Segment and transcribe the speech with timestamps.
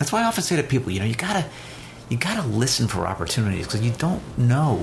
[0.00, 1.44] That's why I often say to people, you know, you gotta
[2.08, 4.76] you gotta listen for opportunities because you don't know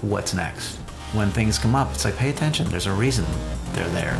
[0.00, 0.76] what's next.
[1.12, 2.68] When things come up, it's like pay attention.
[2.68, 3.26] There's a reason
[3.72, 4.16] they're there.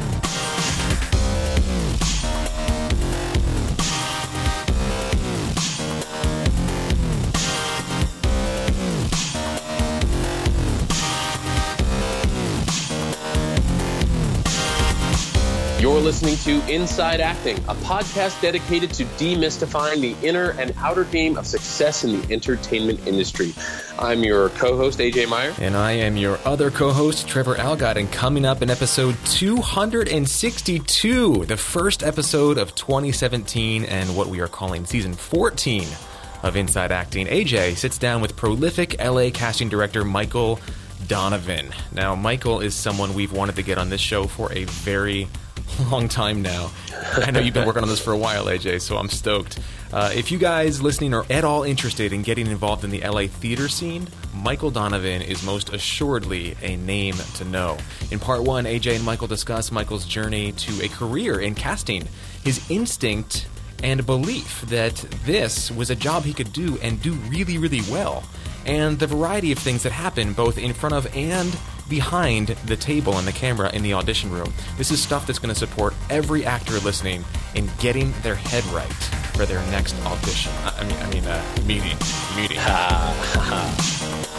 [16.01, 21.47] Listening to Inside Acting, a podcast dedicated to demystifying the inner and outer game of
[21.47, 23.53] success in the entertainment industry.
[23.99, 25.53] I'm your co host, AJ Meyer.
[25.61, 27.97] And I am your other co host, Trevor Algatt.
[27.97, 34.49] And coming up in episode 262, the first episode of 2017 and what we are
[34.49, 35.87] calling season 14
[36.43, 40.59] of Inside Acting, AJ sits down with prolific LA casting director Michael
[41.07, 41.71] Donovan.
[41.93, 45.29] Now, Michael is someone we've wanted to get on this show for a very
[45.91, 46.71] long time now.
[47.17, 49.59] I know you've been working on this for a while, AJ, so I'm stoked.
[49.93, 53.27] Uh, if you guys listening are at all interested in getting involved in the LA
[53.27, 57.77] theater scene, Michael Donovan is most assuredly a name to know.
[58.11, 62.07] In part one, AJ and Michael discuss Michael's journey to a career in casting,
[62.45, 63.49] his instinct
[63.83, 68.23] and belief that this was a job he could do and do really, really well,
[68.67, 71.57] and the variety of things that happen both in front of and
[71.91, 74.51] behind the table and the camera in the audition room.
[74.79, 77.25] This is stuff that's going to support every actor listening
[77.55, 78.91] in getting their head right
[79.35, 80.53] for their next audition.
[80.65, 81.99] I mean, I mean, uh, meeting,
[82.37, 82.59] meeting.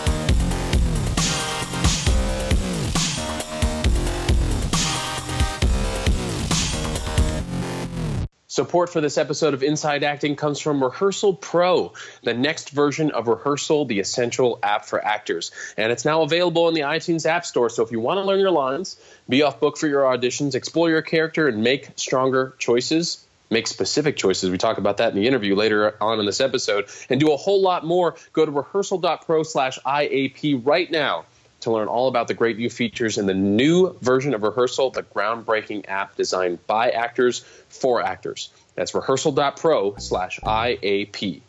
[8.62, 13.28] Support for this episode of Inside Acting comes from Rehearsal Pro, the next version of
[13.28, 15.50] Rehearsal, the essential app for actors.
[15.78, 17.72] And it's now available in the iTunes App Store.
[17.72, 20.92] So if you want to learn your lines, be off book for your auditions, explore
[20.92, 24.52] your character, and make stronger choices, make specific choices.
[24.52, 27.38] We talk about that in the interview later on in this episode, and do a
[27.38, 28.16] whole lot more.
[28.32, 31.26] Go to rehearsal.pro slash IAP right now
[31.62, 35.04] to learn all about the great new features in the new version of Rehearsal, the
[35.04, 38.50] groundbreaking app designed by actors for actors.
[38.76, 41.42] That's rehearsal.pro slash IAP.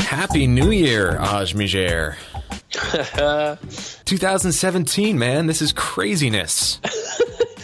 [0.00, 2.16] Happy New Year, AJ Meyer.
[4.04, 6.80] 2017, man, this is craziness.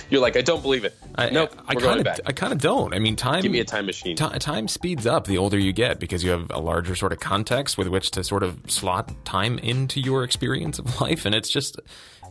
[0.09, 0.97] You're like, I don't believe it.
[1.17, 2.95] I, nope, I kind of, I kind of don't.
[2.95, 3.43] I mean, time.
[3.43, 4.17] Give me a time machine.
[4.17, 7.19] ti- time speeds up the older you get because you have a larger sort of
[7.19, 11.51] context with which to sort of slot time into your experience of life, and it's
[11.51, 11.81] just,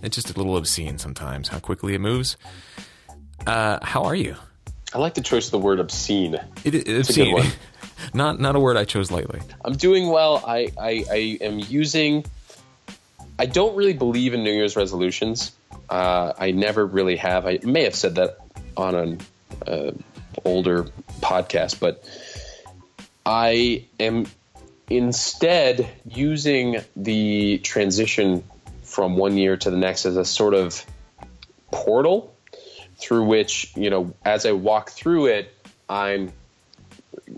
[0.02, 2.38] it's just a little obscene sometimes how quickly it moves.
[3.46, 4.36] Uh, how are you?
[4.94, 6.36] I like the choice of the word obscene.
[6.64, 7.34] It, it, a good obscene.
[7.34, 7.48] one.
[8.14, 9.42] not not a word I chose lightly.
[9.64, 10.42] I'm doing well.
[10.48, 12.24] I, I, I am using.
[13.38, 15.52] I don't really believe in New Year's resolutions.
[15.90, 17.46] Uh, I never really have.
[17.46, 18.38] I may have said that
[18.76, 19.22] on an
[19.68, 19.92] uh,
[20.44, 20.86] older
[21.22, 22.04] podcast, but
[23.26, 24.28] I am
[24.90, 28.44] instead using the transition
[28.84, 30.86] from one year to the next as a sort of
[31.72, 32.36] portal
[32.98, 35.54] through which you know as I walk through it,
[35.90, 36.32] I'm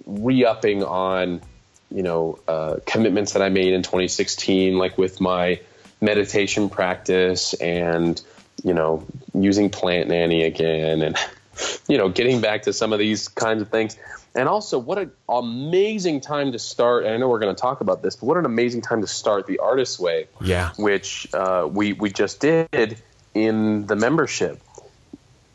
[0.06, 1.42] re-upping on
[1.90, 5.60] you know uh, commitments that I made in 2016, like with my
[6.00, 8.22] meditation practice and
[8.64, 11.16] you know using Plant Nanny again, and
[11.88, 13.98] you know getting back to some of these kinds of things.
[14.36, 17.06] And also, what an amazing time to start!
[17.06, 19.08] And I know we're going to talk about this, but what an amazing time to
[19.08, 20.72] start the Artist's Way, Yeah.
[20.78, 23.02] which uh, we we just did
[23.34, 24.62] in the membership.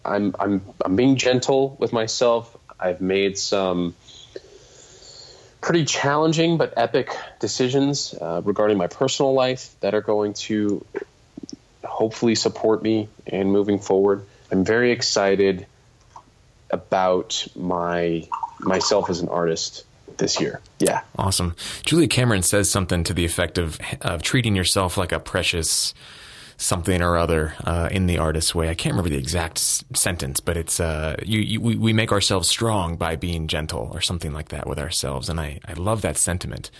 [0.04, 2.56] I'm I'm I'm being gentle with myself.
[2.80, 3.94] I've made some
[5.60, 10.84] pretty challenging but epic decisions uh, regarding my personal life that are going to
[12.02, 14.26] hopefully support me in moving forward.
[14.50, 15.66] I'm very excited
[16.68, 18.26] about my
[18.58, 19.84] myself as an artist
[20.18, 20.60] this year.
[20.80, 21.02] Yeah.
[21.16, 21.54] Awesome.
[21.86, 25.94] Julia Cameron says something to the effect of of treating yourself like a precious
[26.56, 28.68] something or other uh, in the artist's way.
[28.68, 32.48] I can't remember the exact s- sentence, but it's uh, you, you, we, make ourselves
[32.48, 36.16] strong by being gentle or something like that with ourselves, and I, I love that
[36.16, 36.70] sentiment.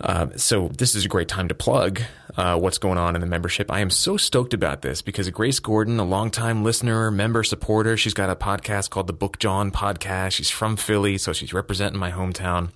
[0.00, 2.02] Uh, so this is a great time to plug
[2.36, 3.70] uh, what's going on in the membership.
[3.70, 8.14] I am so stoked about this because Grace Gordon, a longtime listener, member, supporter, she's
[8.14, 10.32] got a podcast called the Book John Podcast.
[10.32, 12.70] She's from Philly, so she's representing my hometown.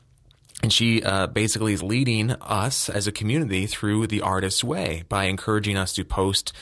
[0.63, 5.25] And she uh, basically is leading us as a community through the artist's way by
[5.25, 6.53] encouraging us to post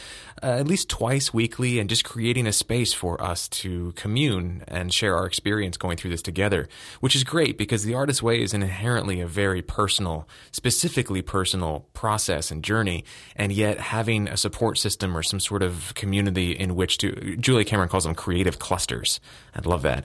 [0.43, 4.95] uh, at least twice weekly and just creating a space for us to commune and
[4.95, 6.69] share our experience going through this together,
[7.01, 11.87] which is great because the artist's way is an inherently a very personal, specifically personal
[11.93, 13.05] process and journey.
[13.35, 17.65] And yet having a support system or some sort of community in which to, Julia
[17.65, 19.19] Cameron calls them creative clusters.
[19.57, 20.05] I love that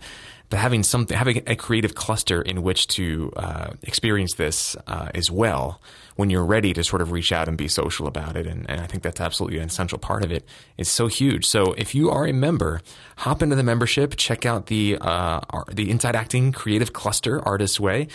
[0.50, 5.32] but having something, having a creative cluster in which to uh, experience this uh, as
[5.32, 5.82] well,
[6.16, 8.80] when you're ready to sort of reach out and be social about it, and, and,
[8.80, 10.46] I think that's absolutely an essential part of it.
[10.78, 11.46] It's so huge.
[11.46, 12.82] So if you are a member,
[13.18, 15.40] hop into the membership, check out the uh,
[15.72, 18.08] the Inside Acting Creative Cluster Artist Way.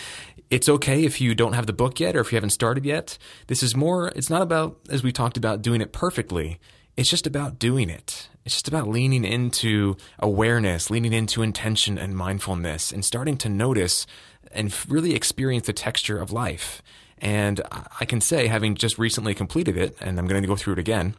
[0.49, 3.17] It's okay if you don't have the book yet or if you haven't started yet.
[3.47, 4.09] This is more.
[4.15, 6.59] It's not about as we talked about doing it perfectly.
[6.97, 8.29] It's just about doing it.
[8.49, 14.07] It's just about leaning into awareness, leaning into intention and mindfulness, and starting to notice
[14.51, 16.81] and really experience the texture of life.
[17.19, 17.61] And
[17.99, 20.79] I can say, having just recently completed it, and I'm going to go through it
[20.79, 21.13] again,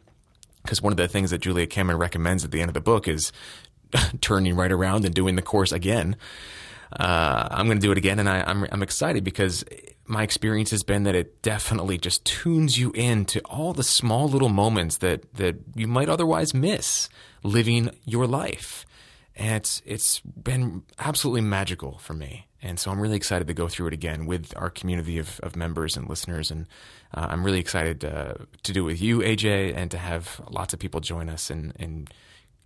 [0.61, 3.07] because one of the things that Julia Cameron recommends at the end of the book
[3.07, 3.31] is
[4.19, 6.17] turning right around and doing the course again.
[6.99, 9.63] Uh, I'm going to do it again, and I, I'm, I'm excited because
[10.05, 14.27] my experience has been that it definitely just tunes you in to all the small
[14.27, 17.07] little moments that that you might otherwise miss
[17.43, 18.85] living your life.
[19.37, 22.47] And it's it's been absolutely magical for me.
[22.61, 25.55] And so I'm really excited to go through it again with our community of, of
[25.55, 26.51] members and listeners.
[26.51, 26.67] And
[27.13, 30.73] uh, I'm really excited uh, to do it with you, AJ, and to have lots
[30.73, 32.11] of people join us and and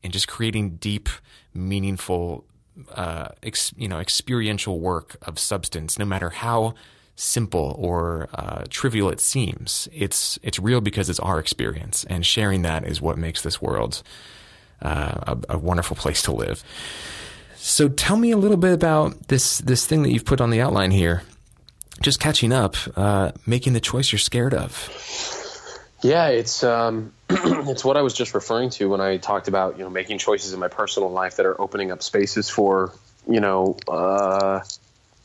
[0.03, 1.09] and just creating deep,
[1.53, 2.45] meaningful,
[2.93, 6.73] uh, ex, you know, experiential work of substance, no matter how
[7.15, 9.87] simple or uh, trivial it seems.
[9.93, 14.03] It's it's real because it's our experience, and sharing that is what makes this world
[14.81, 16.63] uh, a, a, wonderful place to live.
[17.55, 20.61] So, tell me a little bit about this this thing that you've put on the
[20.61, 21.23] outline here.
[22.01, 25.34] Just catching up, uh, making the choice you're scared of.
[26.01, 29.83] Yeah, it's um, it's what I was just referring to when I talked about you
[29.83, 32.93] know making choices in my personal life that are opening up spaces for
[33.27, 34.61] you know uh,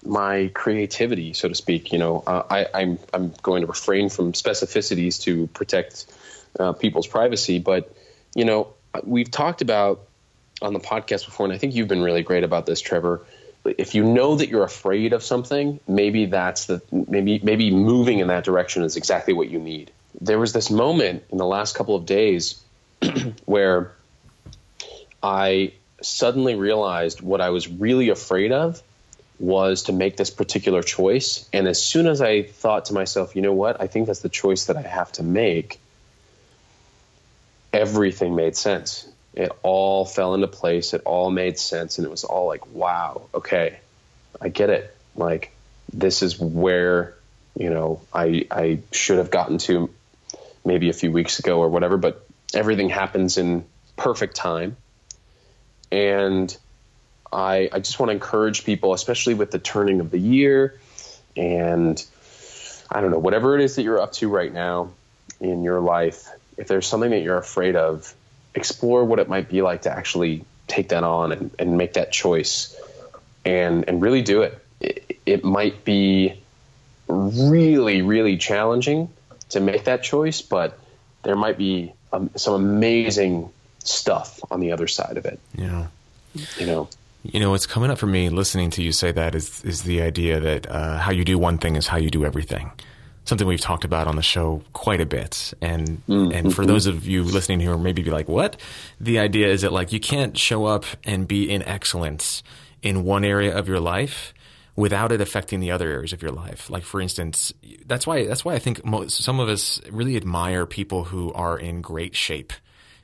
[0.05, 1.93] my creativity, so to speak.
[1.93, 6.06] You know, uh, I, I'm, I'm going to refrain from specificities to protect
[6.58, 7.94] uh, people's privacy, but
[8.34, 8.69] you know,
[9.05, 10.00] we've talked about
[10.62, 13.25] on the podcast before, and I think you've been really great about this, Trevor.
[13.64, 18.28] If you know that you're afraid of something, maybe that's the maybe maybe moving in
[18.28, 19.90] that direction is exactly what you need.
[20.20, 22.62] There was this moment in the last couple of days
[23.44, 23.93] where
[25.22, 25.72] I
[26.02, 28.82] suddenly realized what I was really afraid of
[29.38, 31.49] was to make this particular choice.
[31.52, 34.28] And as soon as I thought to myself, you know what, I think that's the
[34.28, 35.81] choice that I have to make,
[37.72, 39.08] everything made sense.
[39.32, 40.93] It all fell into place.
[40.93, 41.99] It all made sense.
[41.99, 43.78] And it was all like, wow, okay,
[44.40, 44.94] I get it.
[45.17, 45.52] Like,
[45.93, 47.14] this is where,
[47.56, 49.90] you know, I, I should have gotten to
[50.70, 52.25] maybe a few weeks ago or whatever, but
[52.55, 53.64] everything happens in
[53.96, 54.76] perfect time.
[55.90, 56.56] And
[57.32, 60.78] I, I just want to encourage people, especially with the turning of the year
[61.37, 62.05] and
[62.88, 64.93] I don't know, whatever it is that you're up to right now
[65.40, 68.14] in your life, if there's something that you're afraid of,
[68.55, 72.12] explore what it might be like to actually take that on and, and make that
[72.12, 72.76] choice
[73.44, 74.56] and, and really do it.
[74.81, 75.19] it.
[75.26, 76.40] It might be
[77.08, 79.08] really, really challenging
[79.50, 80.79] to make that choice, but
[81.23, 83.50] there might be um, some amazing
[83.85, 85.38] stuff on the other side of it.
[85.55, 85.87] Yeah.
[86.58, 86.88] You know,
[87.23, 90.00] you know, what's coming up for me listening to you say that is is the
[90.00, 92.70] idea that uh, how you do one thing is how you do everything.
[93.25, 96.32] Something we've talked about on the show quite a bit, and mm-hmm.
[96.32, 98.58] and for those of you listening who are maybe be like, "What?"
[98.98, 102.43] The idea is that like you can't show up and be in excellence
[102.82, 104.32] in one area of your life
[104.81, 106.70] without it affecting the other areas of your life.
[106.70, 107.53] Like for instance,
[107.84, 111.58] that's why that's why I think most, some of us really admire people who are
[111.58, 112.55] in great shape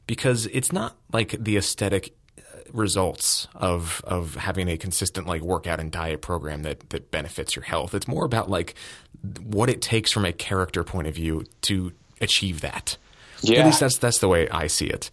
[0.07, 5.79] because it's not like the aesthetic uh, results of of having a consistent like workout
[5.79, 7.95] and diet program that that benefits your health.
[7.95, 8.75] It's more about like
[9.43, 11.93] what it takes from a character point of view to
[12.23, 12.97] achieve that.
[13.43, 13.61] Yeah.
[13.61, 15.11] At least that's that's the way I see it.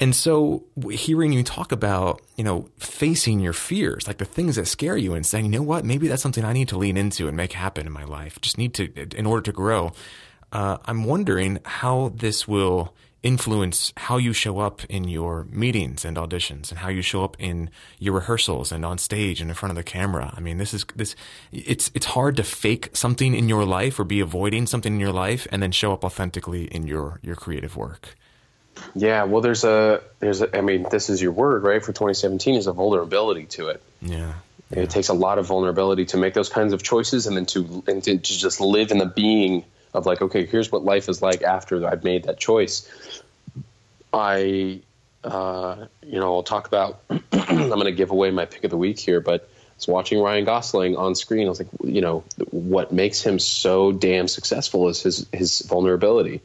[0.00, 4.66] And so hearing you talk about, you know, facing your fears, like the things that
[4.66, 7.28] scare you and saying, you know what, maybe that's something I need to lean into
[7.28, 8.40] and make happen in my life.
[8.40, 9.92] Just need to, in order to grow.
[10.50, 12.94] Uh, I'm wondering how this will
[13.24, 17.36] influence how you show up in your meetings and auditions and how you show up
[17.40, 20.32] in your rehearsals and on stage and in front of the camera.
[20.36, 21.16] I mean, this is this
[21.50, 25.12] it's it's hard to fake something in your life or be avoiding something in your
[25.12, 28.14] life and then show up authentically in your your creative work.
[28.94, 31.82] Yeah, well there's a there's a I mean, this is your word, right?
[31.82, 33.82] For 2017 is a vulnerability to it.
[34.02, 34.34] Yeah.
[34.70, 37.84] It takes a lot of vulnerability to make those kinds of choices, and then to
[37.86, 41.22] and to, to just live in the being of like, okay, here's what life is
[41.22, 42.88] like after I've made that choice.
[44.12, 44.80] I,
[45.22, 47.00] uh, you know, I'll talk about.
[47.32, 49.48] I'm going to give away my pick of the week here, but
[49.88, 51.46] I watching Ryan Gosling on screen.
[51.46, 56.40] I was like, you know, what makes him so damn successful is his his vulnerability.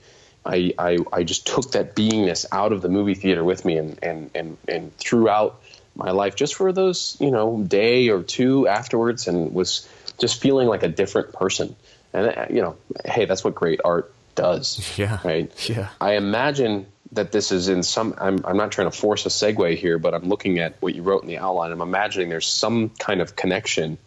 [0.45, 3.99] I, I, I just took that beingness out of the movie theater with me and,
[4.01, 5.61] and, and, and throughout
[5.95, 9.87] my life just for those, you know, day or two afterwards and was
[10.17, 11.75] just feeling like a different person.
[12.13, 12.75] And, uh, you know,
[13.05, 14.93] hey, that's what great art does.
[14.97, 15.19] Yeah.
[15.23, 15.69] Right.
[15.69, 15.89] Yeah.
[15.99, 19.77] I imagine that this is in some, I'm, I'm not trying to force a segue
[19.77, 21.71] here, but I'm looking at what you wrote in the outline.
[21.71, 23.97] I'm imagining there's some kind of connection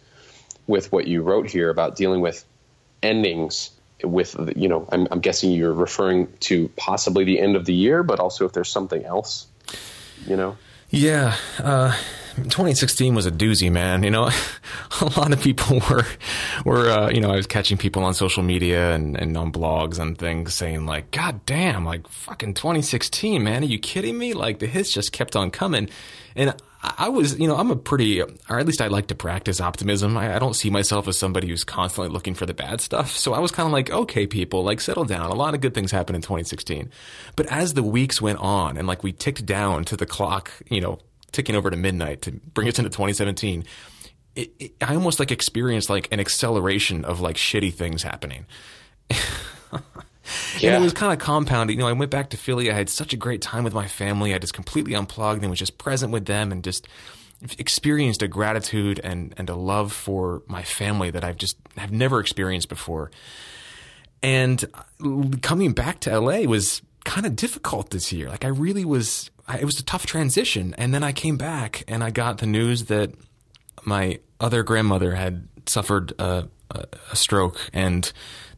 [0.67, 2.45] with what you wrote here about dealing with
[3.03, 3.71] endings
[4.03, 8.03] with you know I'm, I'm, guessing you're referring to possibly the end of the year
[8.03, 9.47] but also if there's something else
[10.27, 10.57] you know
[10.91, 11.97] yeah uh,
[12.37, 14.31] 2016 was a doozy man you know
[15.01, 16.07] a lot of people were
[16.65, 19.99] were uh, you know i was catching people on social media and, and on blogs
[19.99, 24.59] and things saying like god damn like fucking 2016 man are you kidding me like
[24.59, 25.89] the hits just kept on coming
[26.35, 29.61] and I was, you know, I'm a pretty, or at least I like to practice
[29.61, 30.17] optimism.
[30.17, 33.17] I, I, don't see myself as somebody who's constantly looking for the bad stuff.
[33.17, 35.31] So I was kind of like, okay, people, like settle down.
[35.31, 36.91] A lot of good things happened in 2016.
[37.37, 40.81] But as the weeks went on and like we ticked down to the clock, you
[40.81, 40.99] know,
[41.33, 43.65] ticking over to midnight to bring us into 2017,
[44.37, 48.47] it, it, I almost like experienced like an acceleration of like shitty things happening.
[49.11, 49.81] Yeah.
[50.63, 51.77] And it was kind of compounding.
[51.77, 52.71] You know, I went back to Philly.
[52.71, 54.35] I had such a great time with my family.
[54.35, 56.87] I just completely unplugged and was just present with them and just
[57.59, 62.21] experienced a gratitude and, and a love for my family that I've just have never
[62.21, 63.11] experienced before.
[64.23, 68.29] And uh, coming back to LA was kind of difficult this year.
[68.29, 70.75] Like I really was, it was a tough transition.
[70.79, 73.13] And then I came back and I got the news that
[73.85, 78.13] my other grandmother had suffered a, a, a stroke and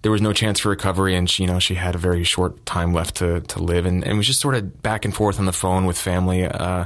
[0.04, 2.66] there was no chance for recovery, and she, you know she had a very short
[2.66, 5.38] time left to to live, and, and it was just sort of back and forth
[5.38, 6.44] on the phone with family.
[6.44, 6.84] Uh,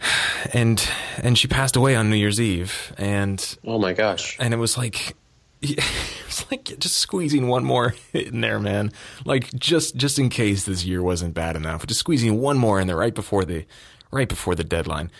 [0.54, 0.88] and
[1.18, 4.34] and she passed away on New Year's Eve, and oh my gosh!
[4.40, 5.14] And it was like
[5.62, 5.84] it
[6.26, 8.92] was like just squeezing one more in there, man.
[9.24, 12.86] Like just just in case this year wasn't bad enough, just squeezing one more in
[12.86, 13.64] there right before the
[14.10, 15.10] right before the deadline.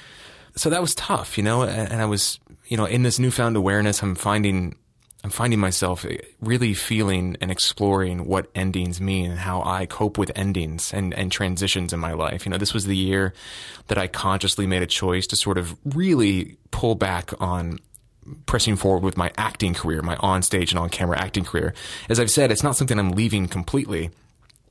[0.57, 1.63] So that was tough, you know.
[1.63, 4.77] And I was, you know, in this newfound awareness, I'm finding
[5.25, 10.17] I'm finding myself eh, really feeling and exploring what endings mean and how I cope
[10.17, 12.47] with endings and, and transitions in my life.
[12.47, 13.35] You know, this was the year
[13.89, 17.81] that I consciously made a choice to sort of really pull back on
[18.47, 21.75] pressing forward with my acting career, my on stage and on camera acting career.
[22.09, 24.11] As I've said, it's not something I'm leaving completely.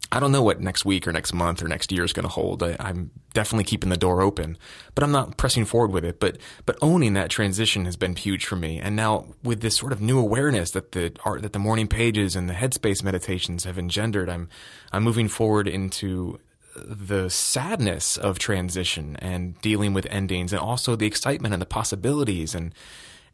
[0.09, 2.31] I don't know what next week or next month or next year is going to
[2.31, 2.63] hold.
[2.63, 4.57] I, am definitely keeping the door open,
[4.95, 6.19] but I'm not pressing forward with it.
[6.19, 8.79] But but owning that transition has been huge for me.
[8.79, 12.37] And now with this sort of new awareness that the art that the morning pages
[12.37, 14.47] and the headspace meditations have engendered, I'm
[14.93, 16.39] I'm moving forward into
[16.85, 22.55] the sadness of transition and dealing with endings, and also the excitement and the possibilities
[22.55, 22.73] and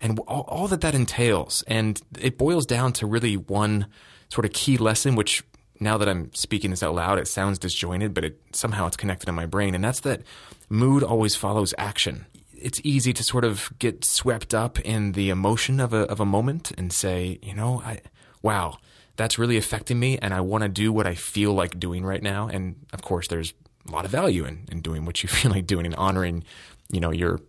[0.02, 1.64] and all, all that that entails.
[1.68, 3.88] And it boils down to really one
[4.30, 5.44] sort of key lesson, which
[5.80, 9.30] now that I'm speaking this out loud, it sounds disjointed, but it somehow it's connected
[9.30, 9.76] in my brain.
[9.76, 10.22] And that's that
[10.70, 12.26] mood always follows action.
[12.56, 16.26] It's easy to sort of get swept up in the emotion of a of a
[16.26, 18.00] moment and say, you know, I
[18.42, 18.78] wow,
[19.16, 22.24] that's really affecting me and I want to do what I feel like doing right
[22.24, 22.48] now.
[22.48, 23.54] And of course there's
[23.88, 26.44] a lot of value in, in doing what you feel like doing and honoring,
[26.90, 27.40] you know, your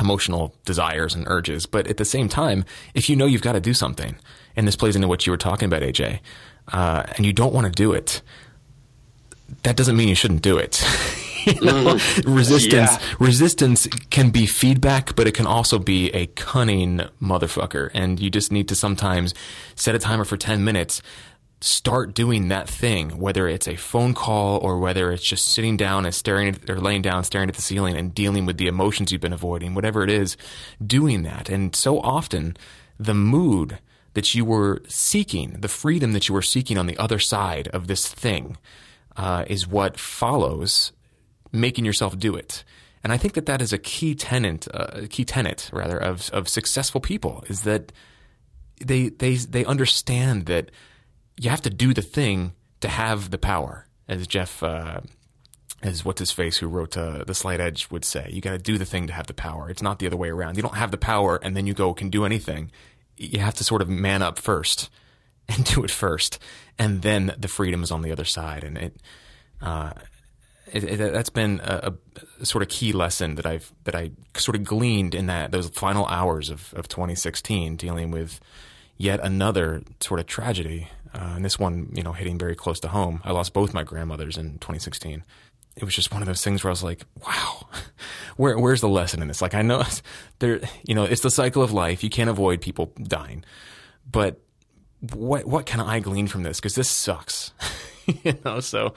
[0.00, 1.66] emotional desires and urges.
[1.66, 2.64] But at the same time,
[2.94, 4.16] if you know you've got to do something,
[4.56, 6.20] and this plays into what you were talking about, AJ,
[6.72, 8.22] uh, and you don't want to do it,
[9.62, 10.82] that doesn't mean you shouldn't do it.
[11.46, 11.94] you know?
[11.94, 12.36] mm.
[12.36, 13.14] Resistance yeah.
[13.18, 17.90] resistance can be feedback, but it can also be a cunning motherfucker.
[17.94, 19.34] And you just need to sometimes
[19.74, 21.02] set a timer for ten minutes.
[21.60, 26.04] Start doing that thing, whether it's a phone call or whether it's just sitting down
[26.04, 29.10] and staring at, or laying down, staring at the ceiling and dealing with the emotions
[29.10, 30.36] you've been avoiding, whatever it is,
[30.84, 31.48] doing that.
[31.48, 32.56] And so often
[32.98, 33.78] the mood
[34.14, 37.88] that you were seeking, the freedom that you were seeking on the other side of
[37.88, 38.56] this thing,
[39.16, 40.92] uh, is what follows
[41.50, 42.64] making yourself do it.
[43.02, 46.48] And I think that that is a key tenant, uh, key tenet rather of of
[46.48, 47.92] successful people is that
[48.84, 50.70] they they they understand that
[51.38, 54.62] you have to do the thing to have the power, as Jeff.
[54.62, 55.00] Uh,
[55.80, 58.58] as what's his face who wrote uh, the slight edge would say you got to
[58.58, 60.74] do the thing to have the power it's not the other way around you don't
[60.74, 62.72] have the power and then you go can do anything
[63.16, 64.90] you have to sort of man up first
[65.48, 66.38] and do it first,
[66.78, 68.64] and then the freedom is on the other side.
[68.64, 68.96] And it,
[69.62, 69.92] uh,
[70.70, 71.94] it, it, that's been a,
[72.40, 75.70] a, sort of key lesson that I've that I sort of gleaned in that those
[75.70, 78.40] final hours of, of 2016, dealing with
[78.98, 82.88] yet another sort of tragedy, uh, and this one, you know, hitting very close to
[82.88, 83.20] home.
[83.24, 85.24] I lost both my grandmothers in 2016.
[85.76, 87.68] It was just one of those things where I was like, "Wow,
[88.36, 89.84] where, where's the lesson in this?" Like, I know
[90.40, 92.02] there, you know, it's the cycle of life.
[92.02, 93.44] You can't avoid people dying,
[94.10, 94.40] but
[95.00, 96.58] what what can I glean from this?
[96.58, 97.52] Because this sucks,
[98.06, 98.60] you know.
[98.60, 98.94] So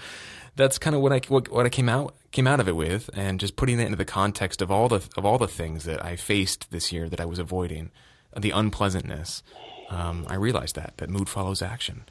[0.56, 3.10] that's kind of what I what, what I came out came out of it with,
[3.13, 6.03] and just putting it into the context of all the of all the things that
[6.03, 7.91] I faced this year that I was avoiding,
[8.36, 9.44] the unpleasantness.
[9.92, 12.04] Um, I realized that that mood follows action.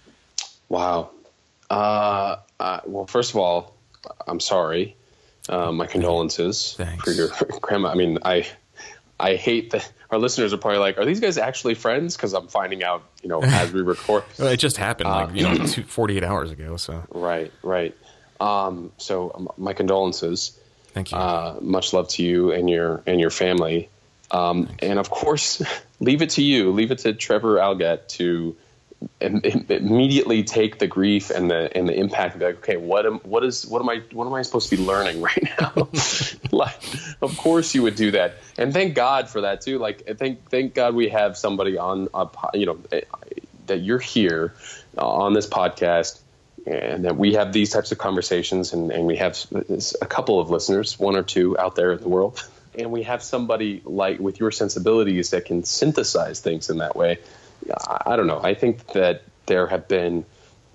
[0.68, 1.10] Wow.
[1.68, 3.74] Uh, uh, well, first of all,
[4.26, 4.96] I'm sorry.
[5.48, 7.02] Uh, my condolences Thanks.
[7.02, 7.28] for your
[7.60, 7.88] grandma.
[7.88, 8.46] I mean, I
[9.18, 12.16] I hate that our listeners are probably like, are these guys actually friends?
[12.16, 14.24] Because I'm finding out, you know, as we record.
[14.38, 16.76] it just happened, like you know, two, 48 hours ago.
[16.76, 17.96] So right, right.
[18.40, 20.58] Um, so um, my condolences.
[20.88, 21.18] thank you.
[21.18, 23.88] Uh, much love to you and your and your family.
[24.30, 25.62] Um, and of course,
[26.00, 26.72] leave it to you.
[26.72, 28.56] Leave it to Trevor Algatt to
[29.20, 32.76] im- im- immediately take the grief and the and the impact and be like, okay,
[32.76, 35.48] what am what is what am I what am I supposed to be learning right
[35.60, 35.88] now?
[36.52, 36.80] like,
[37.20, 39.78] of course you would do that, and thank God for that too.
[39.78, 43.02] Like, thank thank God we have somebody on, a you know, eh,
[43.66, 44.54] that you're here
[44.98, 46.20] uh, on this podcast
[46.66, 49.38] and that we have these types of conversations and, and we have
[50.02, 52.46] a couple of listeners one or two out there in the world
[52.78, 57.18] and we have somebody like with your sensibilities that can synthesize things in that way.
[57.72, 58.40] I, I don't know.
[58.42, 60.24] I think that there have been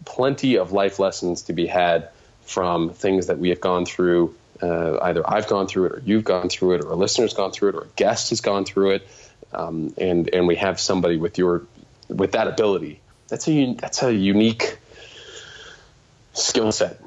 [0.04, 2.10] plenty of life lessons to be had
[2.46, 6.24] from things that we have gone through uh, either i've gone through it or you've
[6.24, 8.92] gone through it or a listener's gone through it or a guest has gone through
[8.92, 9.08] it.
[9.54, 11.64] Um, and and we have somebody with your
[12.10, 13.00] with that ability.
[13.30, 14.78] That's a that's a unique
[16.34, 17.00] skill set,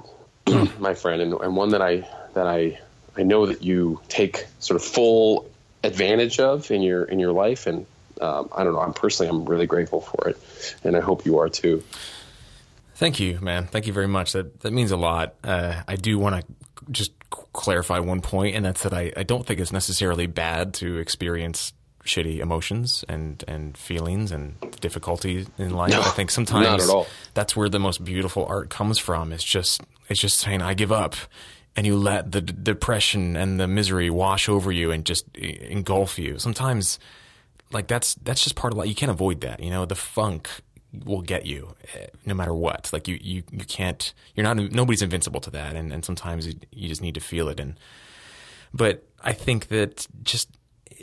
[0.78, 2.80] my friend, and, and one that I that I
[3.18, 5.50] I know that you take sort of full
[5.82, 7.87] advantage of in your in your life, and
[8.20, 8.80] um, I don't know.
[8.80, 10.38] I'm personally I'm really grateful for it,
[10.84, 11.82] and I hope you are too.
[12.94, 13.66] Thank you, man.
[13.66, 14.32] Thank you very much.
[14.32, 15.34] That that means a lot.
[15.44, 16.54] Uh, I do want to
[16.90, 17.12] just
[17.52, 21.72] clarify one point, and that's that I, I don't think it's necessarily bad to experience
[22.04, 25.90] shitty emotions and and feelings and difficulty in life.
[25.90, 27.06] No, I think sometimes not at all.
[27.34, 29.32] that's where the most beautiful art comes from.
[29.32, 31.14] It's just it's just saying I give up,
[31.78, 36.19] and you let the d- depression and the misery wash over you and just engulf
[36.19, 36.36] you.
[36.36, 36.99] Sometimes,
[37.71, 38.88] like that's that's just part of life.
[38.88, 39.60] You can't avoid that.
[39.60, 40.50] You know, the funk
[41.04, 42.91] will get you eh, no matter what.
[42.93, 44.12] Like you you you can't.
[44.34, 44.56] You're not.
[44.56, 45.76] Nobody's invincible to that.
[45.76, 47.60] And and sometimes you, you just need to feel it.
[47.60, 47.78] And
[48.75, 50.49] but I think that just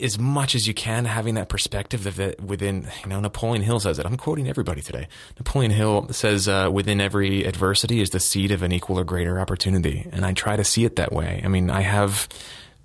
[0.00, 3.80] as much as you can having that perspective of that within you know Napoleon Hill
[3.80, 4.06] says it.
[4.06, 5.08] I'm quoting everybody today.
[5.38, 9.40] Napoleon Hill says uh, within every adversity is the seed of an equal or greater
[9.40, 10.08] opportunity.
[10.12, 11.40] And I try to see it that way.
[11.44, 12.28] I mean I have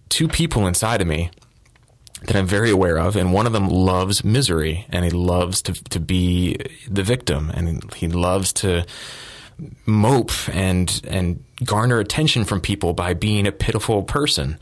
[0.10, 1.32] two people inside of me
[2.24, 5.74] that I'm very aware of, and one of them loves misery, and he loves to
[5.74, 8.86] to be the victim, and he loves to
[9.86, 14.58] mope and and garner attention from people by being a pitiful person.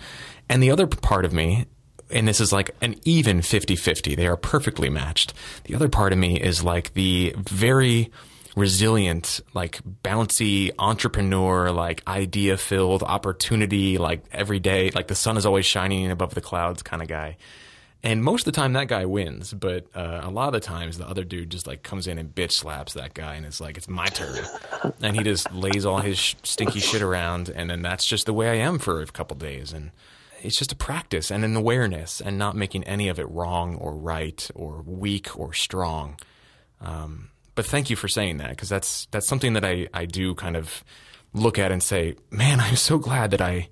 [0.48, 1.66] And the other part of me,
[2.10, 5.34] and this is like an even 50-50, they are perfectly matched.
[5.66, 8.12] The other part of me is like the very
[8.56, 15.46] resilient, like bouncy entrepreneur, like idea filled opportunity, like every day, like the sun is
[15.46, 17.38] always shining above the clouds kind of guy.
[18.02, 20.98] And most of the time that guy wins, but uh, a lot of the times
[20.98, 23.76] the other dude just like comes in and bitch slaps that guy, and it's like
[23.76, 24.42] it's my turn,
[25.02, 28.32] and he just lays all his sh- stinky shit around, and then that's just the
[28.32, 29.92] way I am for a couple days, and
[30.42, 33.96] it's just a practice and an awareness, and not making any of it wrong or
[33.96, 36.18] right or weak or strong.
[36.82, 40.34] Um, but thank you for saying that because that's that's something that I I do
[40.36, 40.84] kind of
[41.34, 43.70] look at and say, man, I'm so glad that I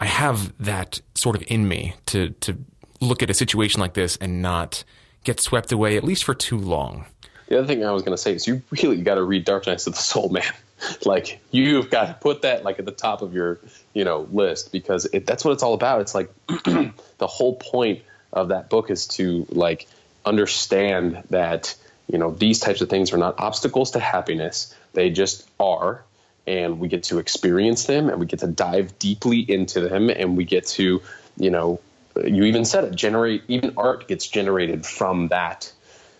[0.00, 2.58] I have that sort of in me to to
[3.00, 4.84] look at a situation like this and not
[5.24, 7.06] get swept away at least for too long.
[7.48, 9.66] The other thing I was going to say is you really got to read Dark
[9.66, 10.42] Nights of the Soul, man.
[11.04, 13.58] like you've got to put that like at the top of your
[13.98, 16.00] you know list because it, that's what it's all about.
[16.00, 19.88] It's like the whole point of that book is to like
[20.24, 21.74] understand that
[22.06, 26.04] you know these types of things are not obstacles to happiness; they just are,
[26.46, 30.36] and we get to experience them and we get to dive deeply into them and
[30.36, 31.02] we get to
[31.36, 31.80] you know
[32.24, 35.72] you even said it generate even art gets generated from that.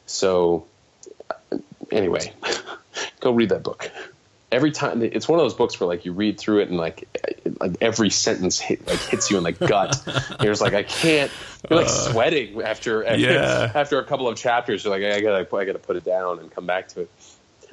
[0.07, 0.67] So
[1.93, 2.33] anyway
[3.21, 3.89] go read that book
[4.51, 7.09] every time it's one of those books where like you read through it and like
[7.61, 10.01] like every sentence hit, like hits you in the gut.
[10.41, 11.31] You're just like i can't
[11.69, 13.73] you're like uh, sweating after after, yeah.
[13.75, 14.85] after a couple of chapters.
[14.85, 17.11] You're like i gotta i gotta put it down and come back to it.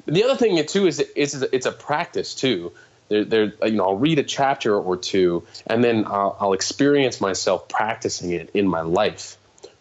[0.04, 2.72] But the other thing too is it, it's it's a practice too.
[3.08, 7.20] There, there, you know, I'll read a chapter or two, and then I'll, I'll experience
[7.20, 9.36] myself practicing it in my life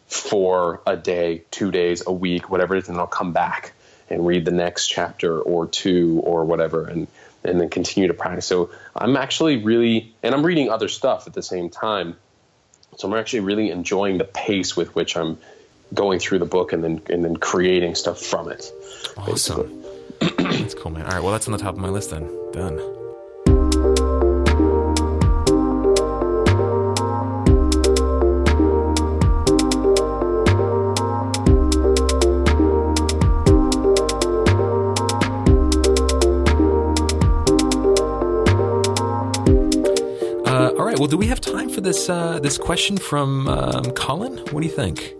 [0.05, 3.73] for a day, two days, a week, whatever it is, and I'll come back
[4.15, 7.08] and read the next chapter or two or whatever, and
[7.43, 8.45] and then continue to practice.
[8.47, 12.15] So I'm actually really, and I'm reading other stuff at the same time.
[12.97, 15.38] So I'm actually really enjoying the pace with which I'm
[15.93, 18.71] going through the book and then and then creating stuff from it.
[19.17, 19.84] Awesome.
[20.19, 21.06] that's cool, man.
[21.06, 22.23] All right, well, that's on the top of my list then.
[22.54, 23.04] Done.
[40.95, 40.99] Right.
[40.99, 44.38] Well, do we have time for this uh, this question from um, Colin?
[44.38, 45.13] What do you think?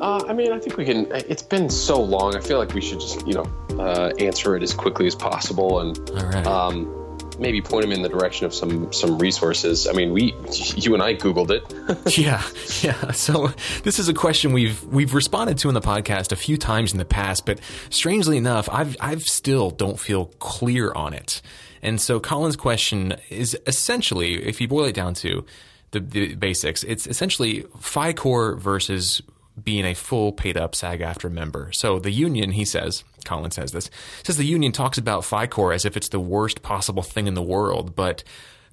[0.00, 1.08] Uh, I mean, I think we can.
[1.12, 2.36] It's been so long.
[2.36, 3.44] I feel like we should just, you know,
[3.80, 6.46] uh, answer it as quickly as possible, and right.
[6.46, 9.88] um, maybe point him in the direction of some some resources.
[9.88, 10.34] I mean, we,
[10.76, 12.16] you and I googled it.
[12.18, 12.42] yeah,
[12.82, 13.10] yeah.
[13.10, 13.48] So
[13.82, 16.98] this is a question we've we've responded to in the podcast a few times in
[16.98, 17.58] the past, but
[17.90, 21.42] strangely enough, I've I've still don't feel clear on it.
[21.82, 25.44] And so Colin's question is essentially, if you boil it down to
[25.90, 29.22] the, the basics, it's essentially FICOR versus
[29.62, 31.72] being a full paid up SAG-AFTRA member.
[31.72, 33.90] So the union, he says, Colin says this,
[34.22, 37.42] says the union talks about FICOR as if it's the worst possible thing in the
[37.42, 38.22] world, but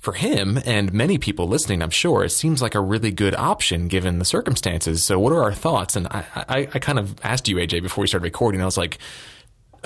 [0.05, 3.87] for him and many people listening, I'm sure, it seems like a really good option
[3.87, 5.03] given the circumstances.
[5.03, 5.95] So, what are our thoughts?
[5.95, 8.61] And I, I, I kind of asked you, AJ, before we started recording.
[8.61, 8.99] I was like,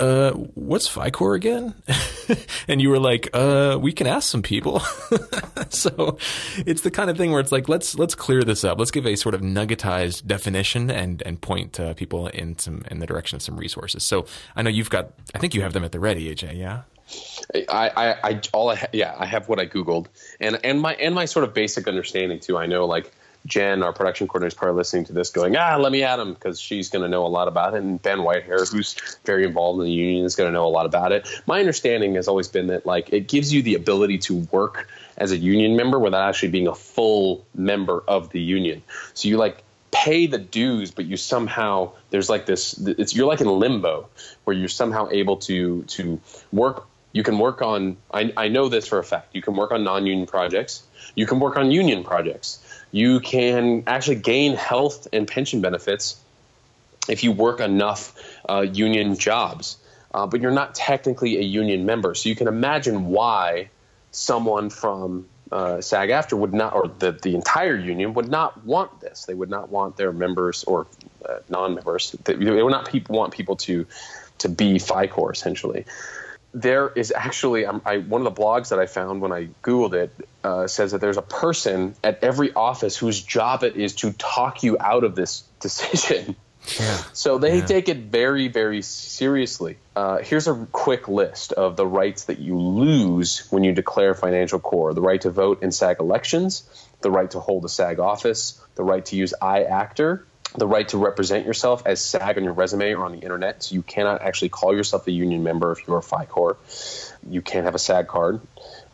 [0.00, 1.74] uh, what's FICOR again?
[2.68, 4.80] and you were like, uh, we can ask some people.
[5.68, 6.18] so
[6.58, 8.78] it's the kind of thing where it's like, let's, let's clear this up.
[8.78, 12.98] Let's give a sort of nuggetized definition and, and point uh, people in some, in
[12.98, 14.02] the direction of some resources.
[14.02, 16.56] So I know you've got, I think you have them at the ready, AJ.
[16.56, 16.82] Yeah.
[17.68, 20.06] I, I, I all I ha- yeah, I have what I googled,
[20.38, 22.56] and and my and my sort of basic understanding too.
[22.56, 23.10] I know like
[23.46, 26.34] Jen, our production coordinator, is probably listening to this, going, ah, let me add him
[26.34, 27.82] because she's going to know a lot about it.
[27.82, 30.86] And Ben Whitehair, who's very involved in the union, is going to know a lot
[30.86, 31.26] about it.
[31.46, 35.32] My understanding has always been that like it gives you the ability to work as
[35.32, 38.82] a union member without actually being a full member of the union.
[39.14, 42.78] So you like pay the dues, but you somehow there's like this.
[42.78, 44.08] It's you're like in limbo
[44.44, 46.20] where you're somehow able to to
[46.52, 46.86] work.
[47.12, 47.96] You can work on.
[48.12, 49.34] I, I know this for a fact.
[49.34, 50.84] You can work on non-union projects.
[51.16, 56.20] You can work on union projects you can actually gain health and pension benefits
[57.08, 58.14] if you work enough
[58.48, 59.78] uh, union jobs,
[60.12, 62.14] uh, but you're not technically a union member.
[62.14, 63.70] So you can imagine why
[64.10, 69.24] someone from uh, SAG-AFTRA would not, or the, the entire union would not want this.
[69.24, 70.86] They would not want their members or
[71.28, 72.12] uh, non-members.
[72.24, 73.86] They, they would not pe- want people to
[74.38, 75.84] to be FICOR essentially
[76.52, 79.94] there is actually um, I, one of the blogs that I found when I googled
[79.94, 84.12] it uh, says that there's a person at every office whose job it is to
[84.12, 86.36] talk you out of this decision.
[86.78, 86.98] Yeah.
[87.12, 87.64] So they Yeah.
[87.64, 89.78] take it very, very seriously.
[89.96, 94.58] Uh, here's a quick list of the rights that you lose when you declare financial
[94.58, 96.64] core: the right to vote in SAG elections,
[97.00, 100.24] the right to hold a SAG office, the right to use iActor,
[100.56, 103.62] the right to represent yourself as SAG on your resume or on the internet.
[103.62, 106.56] So you cannot actually call yourself a union member if you're a FICOR.
[107.28, 108.40] You can't have a SAG card.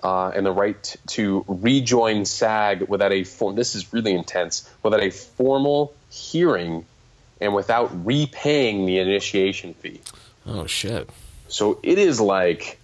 [0.02, 3.56] Uh, and the right to rejoin SAG without a form.
[3.56, 4.70] This is really intense.
[4.82, 6.84] Without a formal hearing
[7.40, 10.00] and without repaying the initiation fee.
[10.46, 11.08] Oh shit.
[11.48, 12.78] So it is like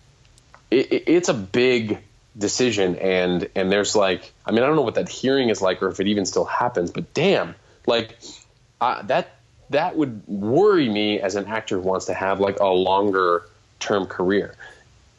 [0.70, 1.98] it, it- it's a big
[2.36, 5.82] decision, and and there's like I mean I don't know what that hearing is like
[5.82, 7.54] or if it even still happens, but damn,
[7.86, 8.16] like
[8.82, 9.36] uh, that
[9.70, 13.46] that would worry me as an actor who wants to have like a longer
[13.78, 14.56] term career.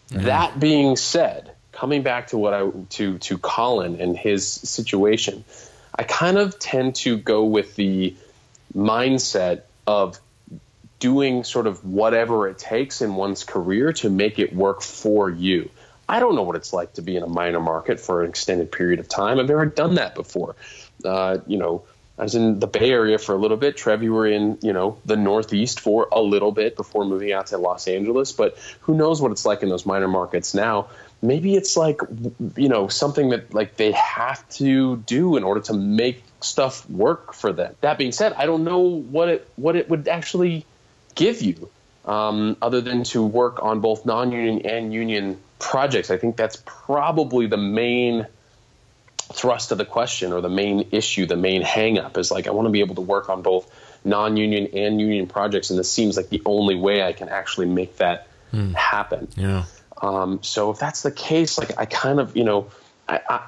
[0.10, 5.46] That being said, coming back to what I to to Colin and his situation,
[5.96, 8.14] I kind of tend to go with the
[8.76, 10.20] mindset of
[11.00, 15.70] doing sort of whatever it takes in one's career to make it work for you.
[16.08, 18.74] I don't know what it's like to be in a minor market for an extended
[18.74, 19.40] period of time.
[19.40, 20.58] I've never done that before.
[21.04, 21.86] Uh, you know,
[22.18, 23.76] I was in the Bay Area for a little bit.
[23.76, 27.48] Trev, you were in, you know, the Northeast for a little bit before moving out
[27.48, 28.32] to Los Angeles.
[28.32, 30.90] But who knows what it's like in those minor markets now?
[31.24, 32.02] Maybe it's like,
[32.56, 37.34] you know, something that like they have to do in order to make stuff work
[37.34, 37.76] for them.
[37.82, 40.66] That being said, I don't know what it what it would actually
[41.16, 41.70] give you
[42.06, 46.12] um, other than to work on both non-union and union projects.
[46.12, 48.28] I think that's probably the main
[49.32, 52.68] thrust of the question or the main issue, the main hang-up is like I want
[52.68, 53.70] to be able to work on both
[54.06, 57.98] non-union and union projects, and this seems like the only way I can actually make
[57.98, 58.28] that
[58.76, 59.28] happen.
[59.36, 59.66] Yeah.
[60.02, 62.70] Um, so if that's the case, like I kind of, you know,
[63.08, 63.42] I, I,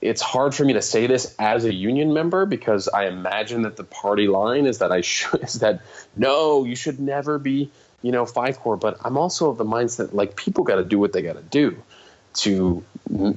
[0.00, 3.76] it's hard for me to say this as a union member because I imagine that
[3.76, 5.82] the party line is that I should is that
[6.16, 7.70] no, you should never be,
[8.02, 8.78] you know, FICOR.
[8.78, 11.42] But I'm also of the mindset like people got to do what they got to
[11.42, 11.82] do
[12.36, 12.84] to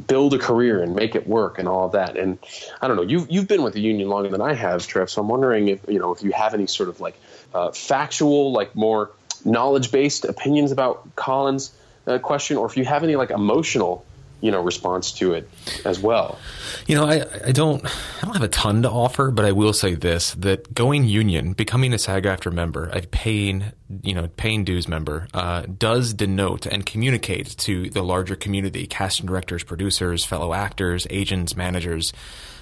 [0.08, 2.18] build a career and make it work and all of that.
[2.18, 2.40] And
[2.82, 5.10] I don't know, you've you've been with the union longer than I have, Trev.
[5.10, 7.16] So I'm wondering if you know if you have any sort of like
[7.54, 9.12] uh, factual, like more
[9.46, 11.72] knowledge based opinions about Colin's
[12.08, 14.06] uh, question, or if you have any like emotional
[14.42, 15.50] you know response to it
[15.86, 16.40] as well.
[16.88, 19.74] You know I, I don't i don't have a ton to offer but i will
[19.74, 23.66] say this that going union becoming a SAG-AFTRA member a paying
[24.04, 29.26] you know paying dues member uh, does denote and communicate to the larger community casting
[29.26, 32.14] directors producers fellow actors agents managers